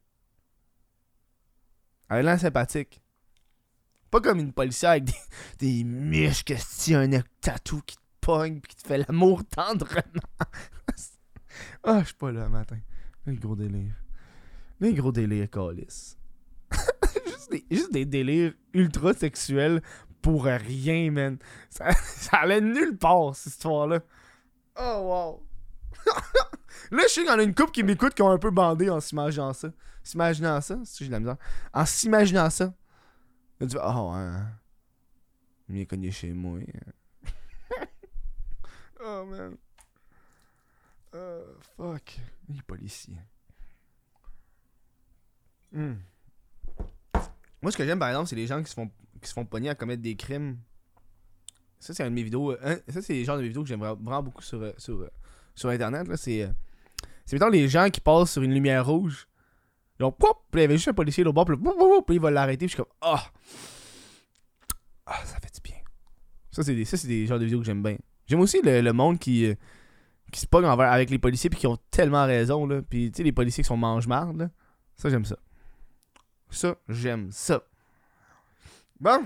Elle 2.10 2.18
a 2.18 2.22
l'air 2.24 2.40
sympathique. 2.40 3.04
Pas 4.10 4.20
comme 4.20 4.40
une 4.40 4.52
policière 4.52 4.92
avec 4.92 5.04
des, 5.04 5.14
des 5.60 5.84
muscles, 5.84 6.58
un 6.94 7.22
tatou 7.40 7.82
qui 7.86 7.98
te 7.98 8.02
pogne 8.20 8.62
pis 8.62 8.70
qui 8.70 8.76
te 8.78 8.88
fait 8.88 8.98
l'amour 8.98 9.44
tendrement. 9.46 10.02
ah, 11.84 12.00
je 12.00 12.06
suis 12.06 12.16
pas 12.16 12.32
là 12.32 12.50
matin. 12.50 12.78
Un 13.28 13.34
gros 13.34 13.56
délire. 13.56 13.94
Un 14.82 14.92
gros 14.92 15.12
délire, 15.12 15.50
Calis. 15.50 16.18
juste, 17.70 17.92
des, 17.92 18.06
délires 18.06 18.54
ultra 18.74 19.14
sexuels 19.14 19.82
pour 20.22 20.46
rien, 20.46 21.12
man. 21.12 21.38
Ça, 21.70 21.92
allait 22.32 22.62
nulle 22.62 22.98
part, 22.98 23.36
cette 23.36 23.54
histoire-là. 23.54 24.00
Oh, 24.80 24.98
wow. 25.04 25.44
Là, 26.92 27.04
je 27.08 27.14
sais 27.14 27.22
qu'il 27.22 27.30
a 27.30 27.44
une 27.44 27.54
couple 27.54 27.72
qui 27.72 27.84
m'écoute 27.84 28.14
qui 28.14 28.22
ont 28.22 28.32
un 28.32 28.38
peu 28.38 28.50
bandé 28.50 28.90
en 28.90 29.00
s'imaginant 29.00 29.54
ça. 29.54 29.70
S'imaginant 30.04 30.60
ça, 30.62 30.80
si 30.84 31.04
j'ai 31.04 31.10
de 31.10 31.14
la 31.14 31.20
misère. 31.20 31.38
En 31.74 31.86
s'imaginant 31.86 32.50
ça. 32.50 32.74
Il 33.60 33.68
dit, 33.68 33.78
oh, 33.78 34.12
hein. 34.14 34.48
Est 35.74 35.86
connu 35.86 36.12
chez 36.12 36.34
moi. 36.34 36.60
oh, 39.04 39.26
man. 39.26 39.56
Oh, 41.14 41.44
fuck. 41.76 42.20
Il 42.50 42.58
est. 42.58 43.10
Hmm. 45.74 45.96
Moi, 47.62 47.72
ce 47.72 47.78
que 47.78 47.86
j'aime, 47.86 48.00
par 48.00 48.10
exemple, 48.10 48.28
c'est 48.28 48.36
les 48.36 48.48
gens 48.48 48.62
qui 48.62 48.70
se 48.70 48.74
font, 48.74 48.90
qui 49.22 49.28
se 49.28 49.34
font 49.34 49.46
pogner 49.46 49.70
à 49.70 49.76
commettre 49.76 50.02
des 50.02 50.16
crimes. 50.16 50.58
Ça, 51.80 51.94
c'est 51.94 52.04
une 52.04 52.10
de 52.10 52.16
mes 52.16 52.24
vidéos. 52.24 52.52
Hein, 52.64 52.78
ça, 52.88 53.02
c'est 53.02 53.14
les 53.14 53.26
genres 53.26 53.38
de 53.38 53.44
vidéos 53.44 53.64
que 53.64 53.70
j'aime 53.70 53.80
vraiment 53.80 54.24
beaucoup 54.24 54.42
sur, 54.42 54.62
euh, 54.62 54.72
sur, 54.78 55.00
euh, 55.02 55.10
sur 55.56 55.70
Internet. 55.70 56.08
C'est, 56.16 56.44
euh, 56.44 56.50
c'est 57.26 57.36
mettons 57.36 57.50
les 57.50 57.68
gens 57.68 57.90
qui 57.90 58.02
passent 58.02 58.32
sur 58.32 58.42
une 58.42 58.54
lumière 58.54 58.86
rouge. 58.86 59.28
Ils 60.00 60.04
ont 60.04 60.12
pop, 60.12 60.46
puis 60.52 60.62
il 60.62 60.64
y 60.64 60.66
avait 60.66 60.78
juste 60.78 60.88
un 60.88 60.94
policier 60.94 61.24
bord, 61.24 61.46
puis, 61.46 61.56
puis 61.56 62.16
il 62.16 62.22
va 62.22 62.32
l'arrêter, 62.32 62.66
puis 62.66 62.70
je 62.70 62.76
suis 62.76 62.84
comme 62.84 62.94
ah. 63.02 63.32
Ah, 65.06 65.24
ça 65.26 65.40
fait 65.40 65.54
du 65.54 65.62
bien. 65.62 65.78
Ça, 66.52 66.64
c'est 66.64 66.74
des, 66.74 67.08
des 67.08 67.28
genres 67.28 67.38
de 67.38 67.44
vidéos 67.44 67.60
que 67.60 67.66
j'aime 67.66 67.84
bien. 67.84 67.98
J'aime 68.26 68.40
aussi 68.40 68.62
le, 68.64 68.82
le 68.82 68.94
monde 68.94 69.20
qui, 69.20 69.56
qui 70.32 70.40
se 70.40 70.48
pogne 70.48 70.66
avec 70.66 71.10
les 71.10 71.20
policiers, 71.20 71.50
puis 71.50 71.60
qui 71.60 71.68
ont 71.68 71.78
tellement 71.92 72.26
raison, 72.26 72.66
là. 72.66 72.82
Puis, 72.82 73.12
tu 73.12 73.18
sais, 73.18 73.24
les 73.24 73.32
policiers 73.32 73.64
qui 73.64 73.68
sont 73.68 73.78
mange-marde. 73.78 74.50
Ça, 74.96 75.10
j'aime 75.10 75.26
ça. 75.26 75.36
Ça, 76.50 76.76
j'aime 76.90 77.32
ça. 77.32 77.64
Bon. 79.00 79.24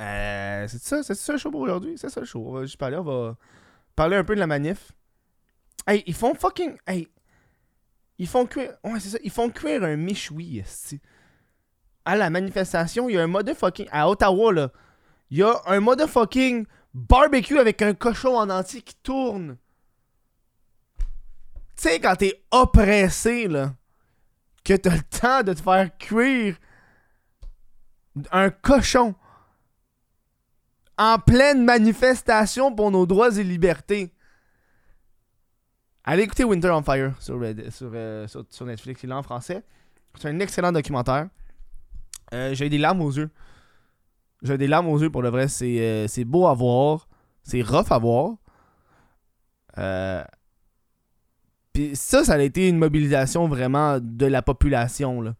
Euh, 0.00 0.66
c'est 0.68 0.82
ça, 0.82 1.02
c'est 1.02 1.14
ça 1.14 1.32
le 1.32 1.38
show 1.38 1.50
pour 1.50 1.60
aujourd'hui. 1.60 1.96
C'est 1.96 2.08
ça 2.08 2.20
le 2.20 2.26
show. 2.26 2.44
On 2.46 2.52
va 2.52 2.62
juste 2.62 2.78
parler, 2.78 2.96
on 2.96 3.02
va 3.02 3.36
parler 3.94 4.16
un 4.16 4.24
peu 4.24 4.34
de 4.34 4.40
la 4.40 4.46
manif. 4.46 4.92
Hey, 5.86 6.02
ils 6.06 6.14
font 6.14 6.34
fucking. 6.34 6.76
Hey. 6.86 7.08
Ils 8.18 8.28
font 8.28 8.46
cuire. 8.46 8.72
Ouais, 8.84 9.00
c'est 9.00 9.10
ça. 9.10 9.18
Ils 9.22 9.30
font 9.30 9.50
cuire 9.50 9.84
un 9.84 9.96
michoui, 9.96 10.62
À 12.04 12.16
la 12.16 12.30
manifestation, 12.30 13.08
il 13.08 13.14
y 13.14 13.18
a 13.18 13.22
un 13.22 13.26
motherfucking. 13.26 13.88
À 13.90 14.08
Ottawa, 14.08 14.52
là. 14.52 14.72
Il 15.30 15.38
y 15.38 15.42
a 15.42 15.54
un 15.66 15.80
motherfucking 15.80 16.66
barbecue 16.94 17.58
avec 17.58 17.82
un 17.82 17.94
cochon 17.94 18.36
en 18.36 18.48
entier 18.48 18.80
qui 18.80 18.94
tourne. 19.02 19.56
Tu 21.76 21.82
sais, 21.88 22.00
quand 22.00 22.16
t'es 22.16 22.42
oppressé, 22.50 23.48
là 23.48 23.74
que 24.64 24.74
t'as 24.74 24.96
le 24.96 25.02
temps 25.02 25.42
de 25.42 25.52
te 25.52 25.60
faire 25.60 25.96
cuire 25.98 26.56
un 28.32 28.50
cochon 28.50 29.14
en 30.96 31.18
pleine 31.18 31.64
manifestation 31.64 32.74
pour 32.74 32.90
nos 32.90 33.04
droits 33.06 33.36
et 33.36 33.44
libertés. 33.44 34.12
Allez 36.04 36.22
écouter 36.22 36.44
Winter 36.44 36.70
on 36.70 36.82
Fire 36.82 37.14
sur, 37.20 37.40
euh, 37.42 38.26
Netflix, 38.62 39.02
il 39.02 39.10
est 39.10 39.14
en 39.14 39.22
français. 39.22 39.62
C'est 40.18 40.28
un 40.28 40.38
excellent 40.38 40.72
documentaire. 40.72 41.28
Euh, 42.32 42.54
j'ai 42.54 42.68
des 42.68 42.78
larmes 42.78 43.02
aux 43.02 43.12
yeux. 43.12 43.30
J'ai 44.44 44.58
des 44.58 44.66
larmes 44.66 44.88
aux 44.88 45.00
yeux 45.00 45.10
pour 45.10 45.22
le 45.22 45.30
vrai. 45.30 45.48
C'est 45.48 45.76
euh, 45.80 46.24
beau 46.24 46.46
à 46.46 46.54
voir. 46.54 47.08
C'est 47.42 47.62
rough 47.62 47.90
à 47.90 47.98
voir. 47.98 48.36
Euh, 49.78 50.22
puis 51.72 51.96
ça, 51.96 52.22
ça 52.24 52.34
a 52.34 52.38
été 52.38 52.68
une 52.68 52.78
mobilisation 52.78 53.48
vraiment 53.48 53.98
de 54.00 54.26
la 54.26 54.42
population. 54.42 55.20
Là. 55.20 55.34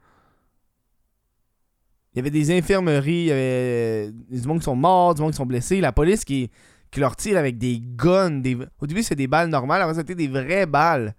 Il 2.13 2.19
y 2.19 2.21
avait 2.21 2.31
des 2.31 2.57
infirmeries, 2.57 3.13
il 3.13 3.27
y 3.27 3.33
avait 3.33 4.11
des 4.13 4.43
gens 4.43 4.57
qui 4.57 4.65
sont 4.65 4.77
morts, 4.77 5.15
des 5.15 5.23
gens 5.23 5.31
qui 5.31 5.37
sont 5.37 5.47
blessés. 5.47 5.81
La 5.81 5.93
police 5.93 6.25
qui, 6.25 6.51
qui 6.91 7.01
leur 7.01 7.15
tire 7.15 7.37
avec 7.37 7.59
des 7.59 7.81
guns. 7.81 8.41
Des... 8.41 8.57
Au 8.81 8.87
début, 8.87 9.03
c'est 9.03 9.17
des 9.17 9.27
balles 9.27 9.49
normales, 9.49 9.83
après, 9.83 9.95
c'était 9.95 10.15
des 10.15 10.29
vraies 10.29 10.67
balles. 10.67 11.15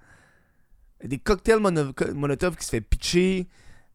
Des 1.04 1.18
cocktails 1.20 1.60
mono 1.60 1.92
Molotov 2.14 2.56
qui 2.56 2.66
se 2.66 2.72
fait 2.72 2.82
pitcher. 2.82 3.48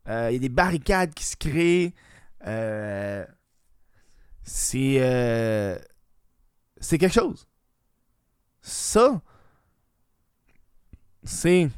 Euh, 0.09 0.29
il 0.31 0.35
y 0.35 0.37
a 0.37 0.41
des 0.41 0.49
barricades 0.49 1.13
qui 1.13 1.25
se 1.25 1.37
créent. 1.37 1.93
Euh, 2.47 3.25
c'est. 4.51 4.97
Euh, 5.01 5.79
c'est 6.81 6.99
quelque 6.99 7.15
chose. 7.15 7.47
Ça, 8.63 9.23
c'est 11.23 11.71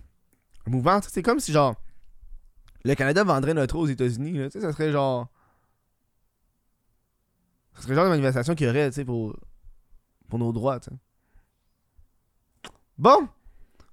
un 0.66 0.70
mouvement. 0.70 1.00
C'est 1.02 1.22
comme 1.22 1.38
si, 1.38 1.52
genre, 1.52 1.76
le 2.84 2.94
Canada 2.94 3.24
vendrait 3.24 3.52
notre 3.52 3.76
eau 3.76 3.80
aux 3.80 3.86
États-Unis. 3.86 4.32
Tu 4.32 4.50
sais, 4.50 4.60
ça 4.60 4.72
serait 4.72 4.90
genre. 4.90 5.28
Ça 7.74 7.82
serait 7.82 7.94
genre 7.94 8.04
de 8.04 8.10
manifestation 8.10 8.54
qu'il 8.54 8.66
y 8.66 8.70
aurait, 8.70 8.88
tu 8.88 8.96
sais, 8.96 9.04
pour, 9.04 9.36
pour 10.28 10.38
nos 10.38 10.52
droits. 10.52 10.80
Bon! 12.96 13.28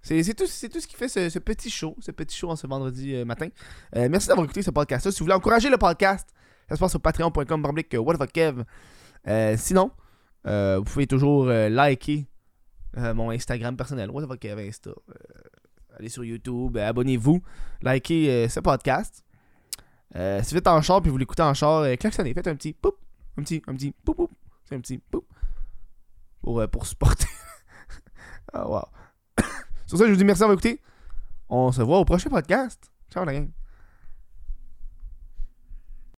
C'est 0.01 0.23
tout, 0.33 0.45
tout 0.45 0.79
ce 0.79 0.87
qui 0.87 0.95
fait 0.95 1.09
ce, 1.09 1.39
petit 1.39 1.69
show, 1.69 1.97
ce 1.99 2.11
petit 2.11 2.35
show 2.35 2.49
en 2.49 2.55
ce 2.55 2.65
vendredi 2.65 3.13
euh, 3.13 3.25
matin. 3.25 3.49
Euh, 3.97 4.07
merci 4.09 4.29
d'avoir 4.29 4.45
écouté 4.45 4.63
ce 4.63 4.71
podcast-là. 4.71 5.11
Si 5.11 5.19
vous 5.19 5.25
voulez 5.25 5.35
encourager 5.35 5.69
le 5.69 5.77
podcast, 5.77 6.29
ça 6.69 6.75
se 6.75 6.79
passe 6.79 6.91
sur 6.91 7.01
patreon.com, 7.01 7.63
public, 7.63 7.89
Kev. 8.31 8.63
Euh, 9.27 9.55
sinon, 9.57 9.91
vous 10.45 10.83
pouvez 10.83 11.07
toujours 11.07 11.45
liker 11.45 12.29
euh, 12.97 13.13
mon 13.13 13.29
Instagram 13.29 13.77
personnel, 13.77 14.09
What 14.09 14.27
Insta. 14.43 14.89
Euh, 14.89 14.93
allez 15.97 16.09
sur 16.09 16.23
YouTube, 16.23 16.77
euh, 16.77 16.87
abonnez-vous, 16.87 17.41
likez 17.81 18.47
ce 18.49 18.59
podcast. 18.59 19.23
si 20.13 20.51
vous 20.51 20.57
êtes 20.57 20.67
en 20.67 20.81
char 20.81 21.01
puis 21.01 21.11
vous 21.11 21.17
l'écoutez 21.17 21.43
en 21.43 21.53
char, 21.53 21.85
klaxonnez, 21.97 22.33
faites 22.33 22.47
un 22.47 22.55
petit 22.55 22.73
poup, 22.73 22.95
un 23.37 23.43
petit, 23.43 23.61
un 23.67 23.75
petit 23.75 23.91
poup 23.91 24.15
poup, 24.15 24.31
c'est 24.65 24.75
un 24.75 24.81
petit 24.81 24.97
poup 24.97 25.25
pour, 26.41 26.67
pour 26.69 26.85
supporter. 26.87 27.27
ah 28.53 28.67
wow. 28.67 28.85
Sur 29.85 29.97
ça, 29.97 30.05
je 30.05 30.11
vous 30.11 30.17
dis 30.17 30.25
merci 30.25 30.39
d'avoir 30.39 30.57
écouté. 30.57 30.81
On 31.49 31.71
se 31.71 31.81
voit 31.81 31.99
au 31.99 32.05
prochain 32.05 32.29
podcast. 32.29 32.91
Ciao 33.11 33.25
la 33.25 33.33
gang. 33.33 33.58